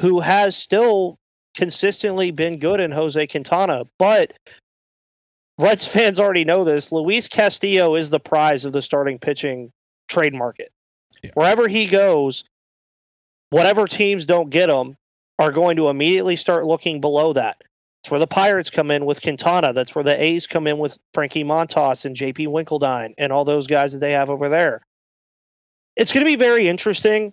who 0.00 0.20
has 0.20 0.56
still 0.56 1.16
consistently 1.54 2.30
been 2.30 2.58
good 2.58 2.80
in 2.80 2.90
Jose 2.90 3.26
Quintana. 3.28 3.84
But 3.98 4.32
Reds 5.58 5.86
fans 5.88 6.18
already 6.18 6.44
know 6.44 6.64
this. 6.64 6.90
Luis 6.90 7.28
Castillo 7.28 7.94
is 7.94 8.10
the 8.10 8.20
prize 8.20 8.64
of 8.64 8.72
the 8.72 8.82
starting 8.82 9.18
pitching 9.18 9.70
trade 10.08 10.34
market. 10.34 10.70
Yeah. 11.22 11.30
Wherever 11.34 11.68
he 11.68 11.86
goes, 11.86 12.44
whatever 13.50 13.86
teams 13.86 14.26
don't 14.26 14.50
get 14.50 14.68
him 14.68 14.96
are 15.38 15.52
going 15.52 15.76
to 15.76 15.88
immediately 15.88 16.36
start 16.36 16.66
looking 16.66 17.00
below 17.00 17.32
that. 17.32 17.62
That's 18.04 18.10
where 18.10 18.20
the 18.20 18.26
Pirates 18.26 18.68
come 18.68 18.90
in 18.90 19.06
with 19.06 19.22
Quintana. 19.22 19.72
That's 19.72 19.94
where 19.94 20.04
the 20.04 20.22
A's 20.22 20.46
come 20.46 20.66
in 20.66 20.76
with 20.76 20.98
Frankie 21.14 21.42
Montas 21.42 22.04
and 22.04 22.14
JP 22.14 22.48
Winkeldine 22.48 23.14
and 23.16 23.32
all 23.32 23.46
those 23.46 23.66
guys 23.66 23.94
that 23.94 24.00
they 24.00 24.12
have 24.12 24.28
over 24.28 24.50
there. 24.50 24.82
It's 25.96 26.12
going 26.12 26.22
to 26.22 26.30
be 26.30 26.36
very 26.36 26.68
interesting 26.68 27.32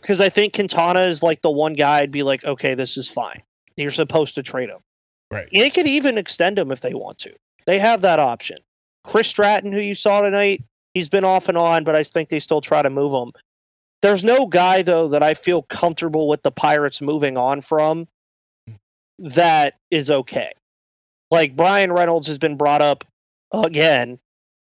because 0.00 0.20
I 0.20 0.30
think 0.30 0.52
Quintana 0.52 1.02
is 1.02 1.22
like 1.22 1.42
the 1.42 1.50
one 1.52 1.74
guy 1.74 2.00
I'd 2.00 2.10
be 2.10 2.24
like, 2.24 2.42
okay, 2.44 2.74
this 2.74 2.96
is 2.96 3.08
fine. 3.08 3.40
You're 3.76 3.92
supposed 3.92 4.34
to 4.34 4.42
trade 4.42 4.68
him. 4.68 4.80
Right. 5.30 5.46
They 5.52 5.70
could 5.70 5.86
even 5.86 6.18
extend 6.18 6.58
him 6.58 6.72
if 6.72 6.80
they 6.80 6.94
want 6.94 7.18
to. 7.18 7.32
They 7.66 7.78
have 7.78 8.00
that 8.00 8.18
option. 8.18 8.56
Chris 9.04 9.28
Stratton, 9.28 9.70
who 9.70 9.78
you 9.78 9.94
saw 9.94 10.22
tonight, 10.22 10.64
he's 10.94 11.08
been 11.08 11.24
off 11.24 11.48
and 11.48 11.56
on, 11.56 11.84
but 11.84 11.94
I 11.94 12.02
think 12.02 12.30
they 12.30 12.40
still 12.40 12.60
try 12.60 12.82
to 12.82 12.90
move 12.90 13.12
him. 13.12 13.30
There's 14.02 14.24
no 14.24 14.48
guy 14.48 14.82
though 14.82 15.06
that 15.06 15.22
I 15.22 15.34
feel 15.34 15.62
comfortable 15.62 16.26
with 16.26 16.42
the 16.42 16.50
Pirates 16.50 17.00
moving 17.00 17.36
on 17.36 17.60
from 17.60 18.08
that 19.18 19.74
is 19.90 20.10
okay. 20.10 20.52
Like 21.30 21.56
Brian 21.56 21.92
Reynolds 21.92 22.26
has 22.26 22.38
been 22.38 22.56
brought 22.56 22.82
up 22.82 23.04
again. 23.52 24.18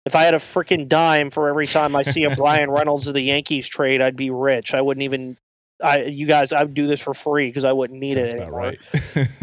If 0.06 0.14
I 0.14 0.24
had 0.24 0.34
a 0.34 0.38
freaking 0.38 0.88
dime 0.88 1.30
for 1.30 1.48
every 1.48 1.66
time 1.66 1.96
I 1.96 2.02
see 2.02 2.24
a 2.24 2.30
Brian 2.36 2.70
Reynolds 2.70 3.06
of 3.06 3.14
the 3.14 3.22
Yankees 3.22 3.66
trade, 3.66 4.02
I'd 4.02 4.16
be 4.16 4.30
rich. 4.30 4.74
I 4.74 4.80
wouldn't 4.80 5.02
even. 5.02 5.36
I 5.82 6.02
you 6.04 6.26
guys, 6.26 6.52
I 6.52 6.62
would 6.62 6.74
do 6.74 6.86
this 6.86 7.00
for 7.00 7.14
free 7.14 7.48
because 7.48 7.64
I 7.64 7.72
wouldn't 7.72 7.98
need 7.98 8.14
Sounds 8.14 8.32
it 8.32 8.40
anymore. 8.40 8.76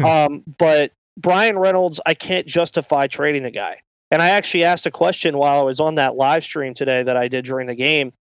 um, 0.26 0.42
but 0.58 0.92
Brian 1.16 1.58
Reynolds, 1.58 2.00
I 2.06 2.14
can't 2.14 2.46
justify 2.46 3.06
trading 3.06 3.42
the 3.42 3.50
guy. 3.50 3.82
And 4.10 4.20
I 4.20 4.30
actually 4.30 4.64
asked 4.64 4.86
a 4.86 4.90
question 4.90 5.36
while 5.38 5.60
I 5.60 5.62
was 5.62 5.80
on 5.80 5.94
that 5.96 6.16
live 6.16 6.44
stream 6.44 6.74
today 6.74 7.02
that 7.02 7.16
I 7.16 7.28
did 7.28 7.44
during 7.44 7.66
the 7.66 7.74
game. 7.74 8.12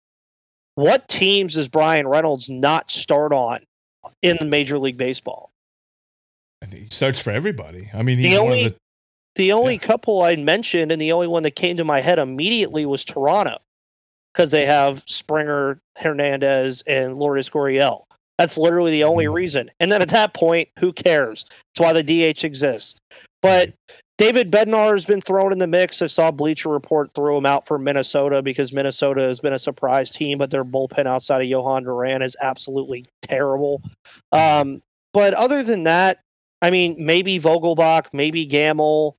What 0.76 1.08
teams 1.08 1.56
does 1.56 1.68
Brian 1.68 2.08
Reynolds 2.08 2.50
not 2.50 2.90
start 2.90 3.34
on 3.34 3.60
in 4.22 4.38
the 4.40 4.46
Major 4.46 4.80
League 4.80 4.98
Baseball? 4.98 5.51
He 6.70 6.88
starts 6.90 7.20
for 7.20 7.32
everybody. 7.32 7.90
I 7.94 8.04
mean, 8.04 8.18
he's 8.18 8.32
the 8.32 8.38
only, 8.38 8.68
the, 8.68 8.76
the 9.36 9.52
only 9.52 9.74
yeah. 9.74 9.80
couple 9.80 10.22
I 10.22 10.36
mentioned, 10.36 10.92
and 10.92 11.02
the 11.02 11.12
only 11.12 11.28
one 11.28 11.44
that 11.44 11.56
came 11.56 11.78
to 11.78 11.86
my 11.86 12.02
head 12.02 12.20
immediately 12.20 12.86
was 12.86 13.04
Toronto, 13.04 13.58
because 14.34 14.52
they 14.52 14.66
have 14.66 15.04
Springer, 15.06 15.80
Hernandez, 15.98 16.84
and 16.88 17.18
Lourdes 17.18 17.50
Gurriel. 17.50 18.04
That's 18.38 18.58
literally 18.58 18.92
the 18.92 19.04
only 19.04 19.26
mm-hmm. 19.26 19.36
reason. 19.36 19.72
And 19.80 19.92
then 19.92 20.02
at 20.02 20.10
that 20.10 20.34
point, 20.34 20.70
who 20.80 20.94
cares? 20.94 21.46
That's 21.76 21.86
why 21.86 21.94
the 21.94 22.34
DH 22.34 22.44
exists. 22.44 22.96
But 23.42 23.74
David 24.18 24.52
Bednar 24.52 24.94
has 24.94 25.06
been 25.06 25.22
thrown 25.22 25.52
in 25.52 25.60
the 25.60 25.68
mix. 25.68 26.02
I 26.02 26.08
saw 26.08 26.30
Bleacher 26.32 26.70
Report 26.70 27.12
throw 27.16 27.38
him 27.38 27.46
out 27.46 27.66
for 27.66 27.80
Minnesota 27.80 28.42
because 28.42 28.72
Minnesota 28.72 29.22
has 29.22 29.40
been 29.40 29.54
a 29.54 29.60
surprise 29.60 30.12
team, 30.12 30.38
but 30.38 30.52
their 30.52 30.64
bullpen 30.64 31.08
outside 31.08 31.42
of 31.42 31.48
Jhoan 31.48 31.84
Duran 31.84 32.22
is 32.22 32.36
absolutely 32.42 33.06
terrible. 33.24 33.82
Um, 34.32 34.82
but 35.14 35.34
other 35.34 35.64
than 35.64 35.84
that, 35.84 36.20
I 36.62 36.70
mean, 36.70 36.96
maybe 37.00 37.40
Vogelbach, 37.40 38.14
maybe 38.14 38.46
Gamel, 38.46 39.18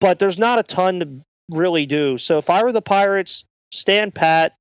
but 0.00 0.18
there's 0.18 0.38
not 0.38 0.58
a 0.58 0.62
ton 0.62 1.00
to 1.00 1.08
really 1.50 1.86
do. 1.86 2.18
So 2.18 2.38
if 2.38 2.50
I 2.50 2.62
were 2.62 2.72
the 2.72 2.82
Pirates, 2.82 3.44
stand 3.72 4.14
pat, 4.14 4.54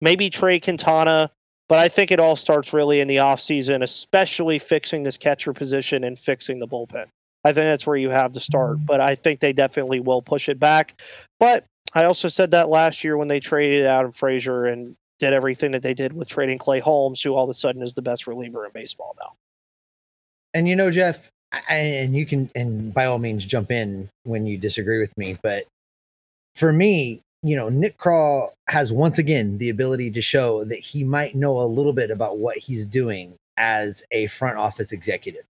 maybe 0.00 0.30
Trey 0.30 0.60
Quintana, 0.60 1.30
but 1.68 1.78
I 1.78 1.88
think 1.88 2.10
it 2.10 2.20
all 2.20 2.36
starts 2.36 2.72
really 2.72 3.00
in 3.00 3.08
the 3.08 3.16
offseason, 3.16 3.82
especially 3.82 4.58
fixing 4.58 5.02
this 5.02 5.18
catcher 5.18 5.52
position 5.52 6.04
and 6.04 6.18
fixing 6.18 6.58
the 6.58 6.66
bullpen. 6.66 7.06
I 7.44 7.52
think 7.52 7.64
that's 7.64 7.86
where 7.86 7.96
you 7.96 8.10
have 8.10 8.32
to 8.32 8.40
start, 8.40 8.78
but 8.84 9.00
I 9.00 9.14
think 9.14 9.40
they 9.40 9.52
definitely 9.52 10.00
will 10.00 10.22
push 10.22 10.48
it 10.48 10.58
back. 10.58 11.00
But 11.38 11.64
I 11.94 12.04
also 12.04 12.28
said 12.28 12.50
that 12.52 12.68
last 12.68 13.04
year 13.04 13.16
when 13.16 13.28
they 13.28 13.40
traded 13.40 13.86
Adam 13.86 14.10
Frazier 14.10 14.66
and 14.66 14.96
did 15.18 15.32
everything 15.32 15.72
that 15.72 15.82
they 15.82 15.94
did 15.94 16.12
with 16.12 16.28
trading 16.28 16.58
Clay 16.58 16.80
Holmes, 16.80 17.22
who 17.22 17.34
all 17.34 17.44
of 17.44 17.50
a 17.50 17.54
sudden 17.54 17.82
is 17.82 17.94
the 17.94 18.02
best 18.02 18.26
reliever 18.26 18.64
in 18.64 18.72
baseball 18.72 19.14
now. 19.20 19.34
And 20.58 20.66
you 20.66 20.74
know, 20.74 20.90
Jeff, 20.90 21.30
and 21.68 22.16
you 22.16 22.26
can, 22.26 22.50
and 22.56 22.92
by 22.92 23.04
all 23.04 23.20
means, 23.20 23.44
jump 23.44 23.70
in 23.70 24.10
when 24.24 24.44
you 24.44 24.58
disagree 24.58 24.98
with 24.98 25.16
me. 25.16 25.38
But 25.40 25.66
for 26.56 26.72
me, 26.72 27.20
you 27.44 27.54
know, 27.54 27.68
Nick 27.68 27.96
Krall 27.96 28.50
has 28.66 28.92
once 28.92 29.18
again 29.18 29.58
the 29.58 29.68
ability 29.68 30.10
to 30.10 30.20
show 30.20 30.64
that 30.64 30.80
he 30.80 31.04
might 31.04 31.36
know 31.36 31.60
a 31.60 31.62
little 31.62 31.92
bit 31.92 32.10
about 32.10 32.38
what 32.38 32.58
he's 32.58 32.86
doing 32.86 33.36
as 33.56 34.02
a 34.10 34.26
front 34.26 34.58
office 34.58 34.90
executive. 34.90 35.44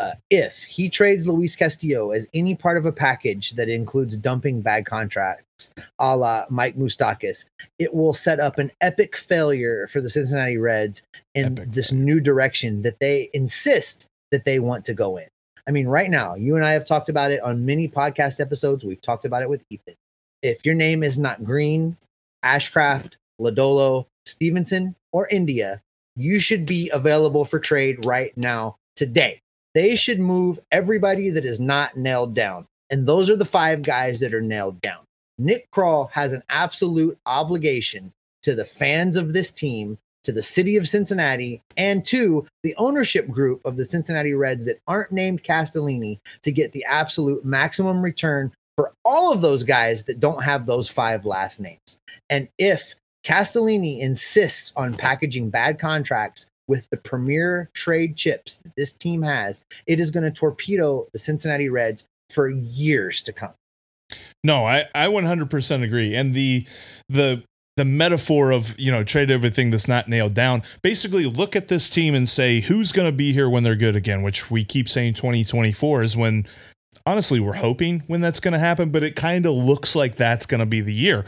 Uh, 0.00 0.14
if 0.28 0.64
he 0.64 0.88
trades 0.88 1.24
Luis 1.24 1.54
Castillo 1.54 2.10
as 2.10 2.26
any 2.34 2.56
part 2.56 2.76
of 2.76 2.84
a 2.84 2.90
package 2.90 3.52
that 3.52 3.68
includes 3.68 4.16
dumping 4.16 4.60
bad 4.60 4.86
contracts, 4.86 5.70
a 6.00 6.16
la 6.16 6.46
Mike 6.50 6.76
Moustakas, 6.76 7.44
it 7.78 7.94
will 7.94 8.12
set 8.12 8.40
up 8.40 8.58
an 8.58 8.72
epic 8.80 9.16
failure 9.16 9.86
for 9.86 10.00
the 10.00 10.10
Cincinnati 10.10 10.56
Reds 10.56 11.00
in 11.36 11.44
epic 11.44 11.70
this 11.70 11.92
new 11.92 12.18
direction 12.18 12.82
that 12.82 12.98
they 12.98 13.30
insist 13.32 14.07
that 14.30 14.44
they 14.44 14.58
want 14.58 14.84
to 14.86 14.94
go 14.94 15.16
in. 15.16 15.26
I 15.66 15.70
mean, 15.70 15.86
right 15.86 16.10
now, 16.10 16.34
you 16.34 16.56
and 16.56 16.64
I 16.64 16.72
have 16.72 16.84
talked 16.84 17.08
about 17.08 17.30
it 17.30 17.42
on 17.42 17.66
many 17.66 17.88
podcast 17.88 18.40
episodes. 18.40 18.84
We've 18.84 19.00
talked 19.00 19.24
about 19.24 19.42
it 19.42 19.50
with 19.50 19.62
Ethan. 19.70 19.94
If 20.42 20.64
your 20.64 20.74
name 20.74 21.02
is 21.02 21.18
not 21.18 21.44
Green, 21.44 21.96
Ashcraft, 22.44 23.14
Lodolo, 23.40 24.06
Stevenson, 24.24 24.94
or 25.12 25.28
India, 25.28 25.82
you 26.16 26.40
should 26.40 26.64
be 26.64 26.90
available 26.90 27.44
for 27.44 27.58
trade 27.58 28.04
right 28.06 28.36
now, 28.36 28.76
today. 28.96 29.40
They 29.74 29.94
should 29.94 30.20
move 30.20 30.58
everybody 30.72 31.30
that 31.30 31.44
is 31.44 31.60
not 31.60 31.96
nailed 31.96 32.34
down. 32.34 32.66
And 32.90 33.06
those 33.06 33.28
are 33.28 33.36
the 33.36 33.44
five 33.44 33.82
guys 33.82 34.20
that 34.20 34.34
are 34.34 34.40
nailed 34.40 34.80
down. 34.80 35.00
Nick 35.38 35.70
Krall 35.70 36.10
has 36.10 36.32
an 36.32 36.42
absolute 36.48 37.16
obligation 37.26 38.12
to 38.42 38.54
the 38.54 38.64
fans 38.64 39.16
of 39.16 39.32
this 39.32 39.52
team 39.52 39.98
to 40.28 40.32
the 40.32 40.42
city 40.42 40.76
of 40.76 40.86
Cincinnati 40.86 41.62
and 41.78 42.04
to 42.04 42.46
the 42.62 42.74
ownership 42.76 43.30
group 43.30 43.64
of 43.64 43.78
the 43.78 43.86
Cincinnati 43.86 44.34
Reds 44.34 44.66
that 44.66 44.78
aren't 44.86 45.10
named 45.10 45.42
Castellini 45.42 46.18
to 46.42 46.52
get 46.52 46.72
the 46.72 46.84
absolute 46.84 47.46
maximum 47.46 48.02
return 48.02 48.52
for 48.76 48.92
all 49.06 49.32
of 49.32 49.40
those 49.40 49.62
guys 49.62 50.02
that 50.02 50.20
don't 50.20 50.44
have 50.44 50.66
those 50.66 50.86
five 50.86 51.24
last 51.24 51.60
names. 51.60 51.96
And 52.28 52.46
if 52.58 52.94
Castellini 53.24 54.00
insists 54.00 54.70
on 54.76 54.92
packaging 54.92 55.48
bad 55.48 55.78
contracts 55.78 56.44
with 56.66 56.86
the 56.90 56.98
premier 56.98 57.70
trade 57.72 58.14
chips 58.14 58.58
that 58.58 58.76
this 58.76 58.92
team 58.92 59.22
has, 59.22 59.62
it 59.86 59.98
is 59.98 60.10
going 60.10 60.24
to 60.24 60.30
torpedo 60.30 61.08
the 61.14 61.18
Cincinnati 61.18 61.70
Reds 61.70 62.04
for 62.28 62.50
years 62.50 63.22
to 63.22 63.32
come. 63.32 63.54
No, 64.44 64.66
I, 64.66 64.84
I 64.94 65.06
100% 65.06 65.82
agree. 65.82 66.14
And 66.14 66.34
the 66.34 66.66
the 67.08 67.42
the 67.78 67.84
metaphor 67.86 68.50
of 68.52 68.78
you 68.78 68.92
know 68.92 69.02
trade 69.02 69.30
everything 69.30 69.70
that's 69.70 69.88
not 69.88 70.08
nailed 70.08 70.34
down 70.34 70.62
basically 70.82 71.24
look 71.24 71.56
at 71.56 71.68
this 71.68 71.88
team 71.88 72.14
and 72.14 72.28
say 72.28 72.60
who's 72.60 72.92
going 72.92 73.08
to 73.08 73.16
be 73.16 73.32
here 73.32 73.48
when 73.48 73.62
they're 73.62 73.76
good 73.76 73.96
again 73.96 74.22
which 74.22 74.50
we 74.50 74.64
keep 74.64 74.88
saying 74.88 75.14
2024 75.14 76.02
is 76.02 76.16
when 76.16 76.46
honestly 77.06 77.40
we're 77.40 77.54
hoping 77.54 78.00
when 78.08 78.20
that's 78.20 78.40
going 78.40 78.52
to 78.52 78.58
happen 78.58 78.90
but 78.90 79.02
it 79.02 79.16
kind 79.16 79.46
of 79.46 79.54
looks 79.54 79.96
like 79.96 80.16
that's 80.16 80.44
going 80.44 80.60
to 80.60 80.66
be 80.66 80.82
the 80.82 80.92
year 80.92 81.24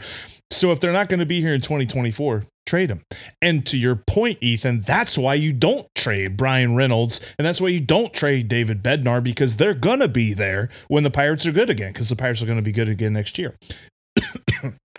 So 0.51 0.71
if 0.71 0.79
they're 0.79 0.91
not 0.91 1.09
going 1.09 1.21
to 1.21 1.25
be 1.25 1.41
here 1.41 1.53
in 1.53 1.61
2024, 1.61 2.43
trade 2.65 2.89
them. 2.89 3.03
And 3.41 3.65
to 3.67 3.77
your 3.77 3.95
point, 3.95 4.37
Ethan, 4.41 4.81
that's 4.81 5.17
why 5.17 5.35
you 5.35 5.53
don't 5.53 5.87
trade 5.95 6.37
brian 6.37 6.75
Reynolds. 6.75 7.21
And 7.39 7.45
that's 7.45 7.61
why 7.61 7.69
you 7.69 7.79
don't 7.79 8.13
trade 8.13 8.49
David 8.49 8.83
Bednar 8.83 9.23
because 9.23 9.55
they're 9.55 9.73
going 9.73 9.99
to 9.99 10.09
be 10.09 10.33
there 10.33 10.69
when 10.89 11.03
the 11.03 11.11
Pirates 11.11 11.45
are 11.45 11.51
good 11.51 11.69
again 11.69 11.93
because 11.93 12.09
the 12.09 12.15
Pirates 12.15 12.41
are 12.41 12.45
going 12.45 12.57
to 12.57 12.63
be 12.63 12.73
good 12.73 12.89
again 12.89 13.13
next 13.13 13.37
year. 13.37 13.55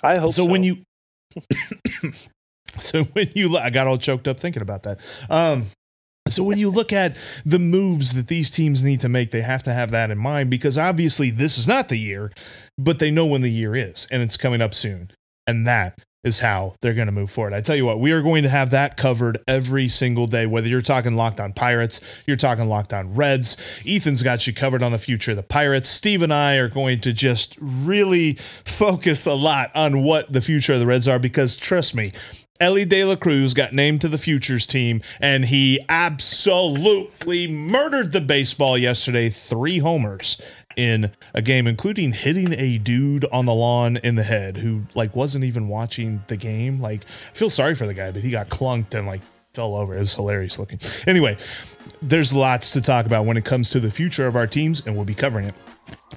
I 0.03 0.19
hope 0.19 0.33
so. 0.33 0.45
so 0.45 0.45
when 0.45 0.65
you. 0.65 0.79
so 2.77 3.05
when 3.05 3.29
you. 3.35 3.57
I 3.57 3.71
got 3.71 3.87
all 3.87 3.99
choked 3.99 4.29
up 4.29 4.40
thinking 4.40 4.62
about 4.62 4.83
that. 4.85 5.01
Um, 5.31 5.66
so 6.29 6.42
when 6.45 6.59
you 6.59 6.71
look 6.71 6.92
at 6.92 7.16
the 7.45 7.59
moves 7.59 8.14
that 8.14 8.29
these 8.29 8.49
teams 8.49 8.83
need 8.83 9.01
to 9.01 9.09
make, 9.09 9.33
they 9.33 9.42
have 9.42 9.62
to 9.64 9.73
have 9.73 9.90
that 9.90 10.11
in 10.11 10.18
mind 10.18 10.51
because 10.51 10.79
obviously 10.79 11.31
this 11.31 11.59
is 11.59 11.66
not 11.66 11.88
the 11.88 11.97
year, 11.97 12.33
but 12.79 13.01
they 13.01 13.11
know 13.11 13.27
when 13.27 13.42
the 13.42 13.51
year 13.51 13.75
is 13.75 14.07
and 14.11 14.23
it's 14.23 14.37
coming 14.37 14.62
up 14.62 14.73
soon. 14.73 15.11
And 15.47 15.66
that 15.66 15.99
is 16.25 16.39
how 16.39 16.75
they're 16.81 16.95
going 16.95 17.07
to 17.07 17.13
move 17.13 17.31
forward. 17.31 17.53
I 17.53 17.61
tell 17.61 17.75
you 17.75 17.85
what, 17.85 17.99
we 17.99 18.13
are 18.13 18.23
going 18.23 18.45
to 18.45 18.49
have 18.49 18.71
that 18.71 18.97
covered 18.97 19.39
every 19.49 19.89
single 19.89 20.29
day, 20.29 20.47
whether 20.47 20.69
you're 20.69 20.81
talking 20.81 21.17
locked 21.17 21.41
on 21.41 21.53
Pirates, 21.53 22.01
you're 22.27 22.37
talking 22.37 22.69
locked 22.69 22.93
on 22.93 23.15
Reds. 23.15 23.57
Ethan's 23.87 24.23
got 24.23 24.47
you 24.47 24.53
covered 24.53 24.83
on 24.83 24.93
the 24.93 24.99
future 24.99 25.33
of 25.33 25.37
the 25.37 25.43
Pirates. 25.43 25.89
Steve 25.89 26.23
and 26.23 26.33
I 26.33 26.57
are 26.57 26.69
going 26.69 27.01
to 27.01 27.13
just 27.13 27.57
really 27.61 28.35
focus 28.65 29.27
a 29.27 29.35
lot 29.35 29.73
on 29.75 30.05
what 30.05 30.33
the 30.33 30.41
future 30.41 30.75
of 30.75 30.79
the 30.79 30.87
Reds 30.87 31.09
are 31.09 31.19
because 31.19 31.57
trust 31.57 31.95
me, 31.95 32.13
Elly 32.63 32.85
De 32.85 33.05
La 33.05 33.17
Cruz 33.17 33.55
got 33.55 33.73
named 33.73 34.01
to 34.03 34.09
the 34.09 34.19
futures 34.19 34.67
team, 34.67 35.03
and 35.21 35.47
he 35.47 35.85
absolutely 35.89 37.49
murdered 37.49 38.13
the 38.13 38.21
baseball 38.21 38.79
yesterday. 38.79 39.31
Three 39.31 39.79
homers 39.79 40.41
in 40.77 41.11
a 41.35 41.43
game, 41.43 41.67
including 41.67 42.13
hitting 42.13 42.53
a 42.55 42.79
dude 42.79 43.25
on 43.33 43.47
the 43.47 43.55
lawn 43.55 43.97
in 43.99 44.17
the 44.17 44.23
head 44.23 44.57
who 44.57 44.83
like 44.95 45.15
wasn't 45.15 45.45
even 45.45 45.69
watching 45.69 46.23
the 46.29 46.37
game. 46.37 46.81
Like, 46.81 47.05
I 47.05 47.37
feel 47.37 47.51
sorry 47.51 47.75
for 47.75 47.87
the 47.87 47.95
guy, 47.95 48.11
but 48.11 48.23
he 48.23 48.31
got 48.31 48.49
clunked 48.49 48.95
and 48.95 49.07
like 49.07 49.21
fell 49.55 49.77
over. 49.77 49.97
It 49.97 50.01
was 50.01 50.15
hilarious 50.15 50.59
looking. 50.59 50.81
Anyway, 51.07 51.37
there's 52.01 52.33
lots 52.33 52.71
to 52.73 52.81
talk 52.81 53.07
about 53.07 53.27
when 53.27 53.37
it 53.37 53.45
comes 53.45 53.71
to 53.71 53.81
the 53.81 53.91
future 53.91 54.27
of 54.27 54.37
our 54.37 54.47
teams, 54.47 54.83
and 54.87 54.97
we'll 54.97 55.05
be 55.05 55.15
covering 55.15 55.47
it 55.47 55.55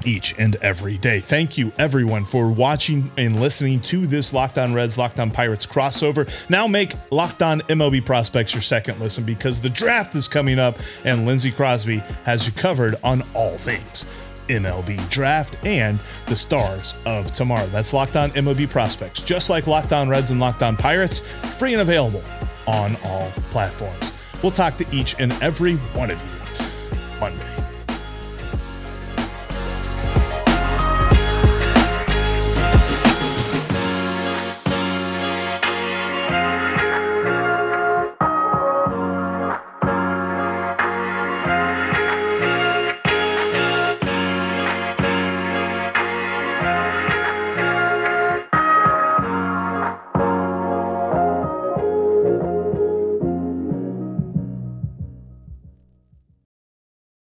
each 0.06 0.38
and 0.38 0.56
every 0.58 0.98
day. 0.98 1.20
Thank 1.20 1.58
you, 1.58 1.72
everyone, 1.78 2.26
for 2.26 2.50
watching 2.50 3.10
and 3.18 3.40
listening 3.40 3.80
to 3.82 4.06
this 4.06 4.34
Locked 4.34 4.58
On 4.58 4.74
Reds, 4.74 4.98
Locked 4.98 5.20
On 5.20 5.32
Pirates 5.32 5.66
crossover. 5.66 6.30
Now 6.50 6.68
make 6.68 6.94
Locked 7.12 7.42
On 7.42 7.62
MLB 7.62 8.06
Prospects 8.06 8.54
your 8.54 8.62
second 8.62 9.00
listen 9.00 9.24
because 9.24 9.60
the 9.60 9.70
draft 9.70 10.16
is 10.16 10.28
coming 10.28 10.60
up, 10.60 10.78
and 11.04 11.26
Lindsey 11.26 11.52
Crosby 11.52 11.98
has 12.24 12.46
you 12.46 12.54
covered 12.54 12.96
on 13.04 13.24
all 13.34 13.58
things. 13.58 14.06
MLB 14.48 15.10
draft 15.10 15.58
and 15.66 16.00
the 16.28 16.36
stars 16.36 16.96
of 17.06 17.34
tomorrow. 17.34 17.68
That's 17.68 17.94
Locked 17.94 18.16
On 18.16 18.32
MLB 18.32 18.70
Prospects, 18.70 19.22
just 19.22 19.50
like 19.50 19.68
Locked 19.68 19.94
On 19.94 20.10
Reds 20.10 20.32
and 20.32 20.40
Locked 20.40 20.64
On 20.64 20.76
Pirates, 20.76 21.22
free 21.58 21.74
and 21.74 21.82
available 21.82 22.24
on 22.68 22.96
all 23.04 23.32
platforms. 23.52 24.12
We'll 24.42 24.52
talk 24.52 24.78
to 24.78 24.86
each 24.96 25.16
and 25.20 25.32
every 25.42 25.76
one 25.76 26.12
of 26.12 26.22
you 26.22 27.20
Monday. 27.20 27.55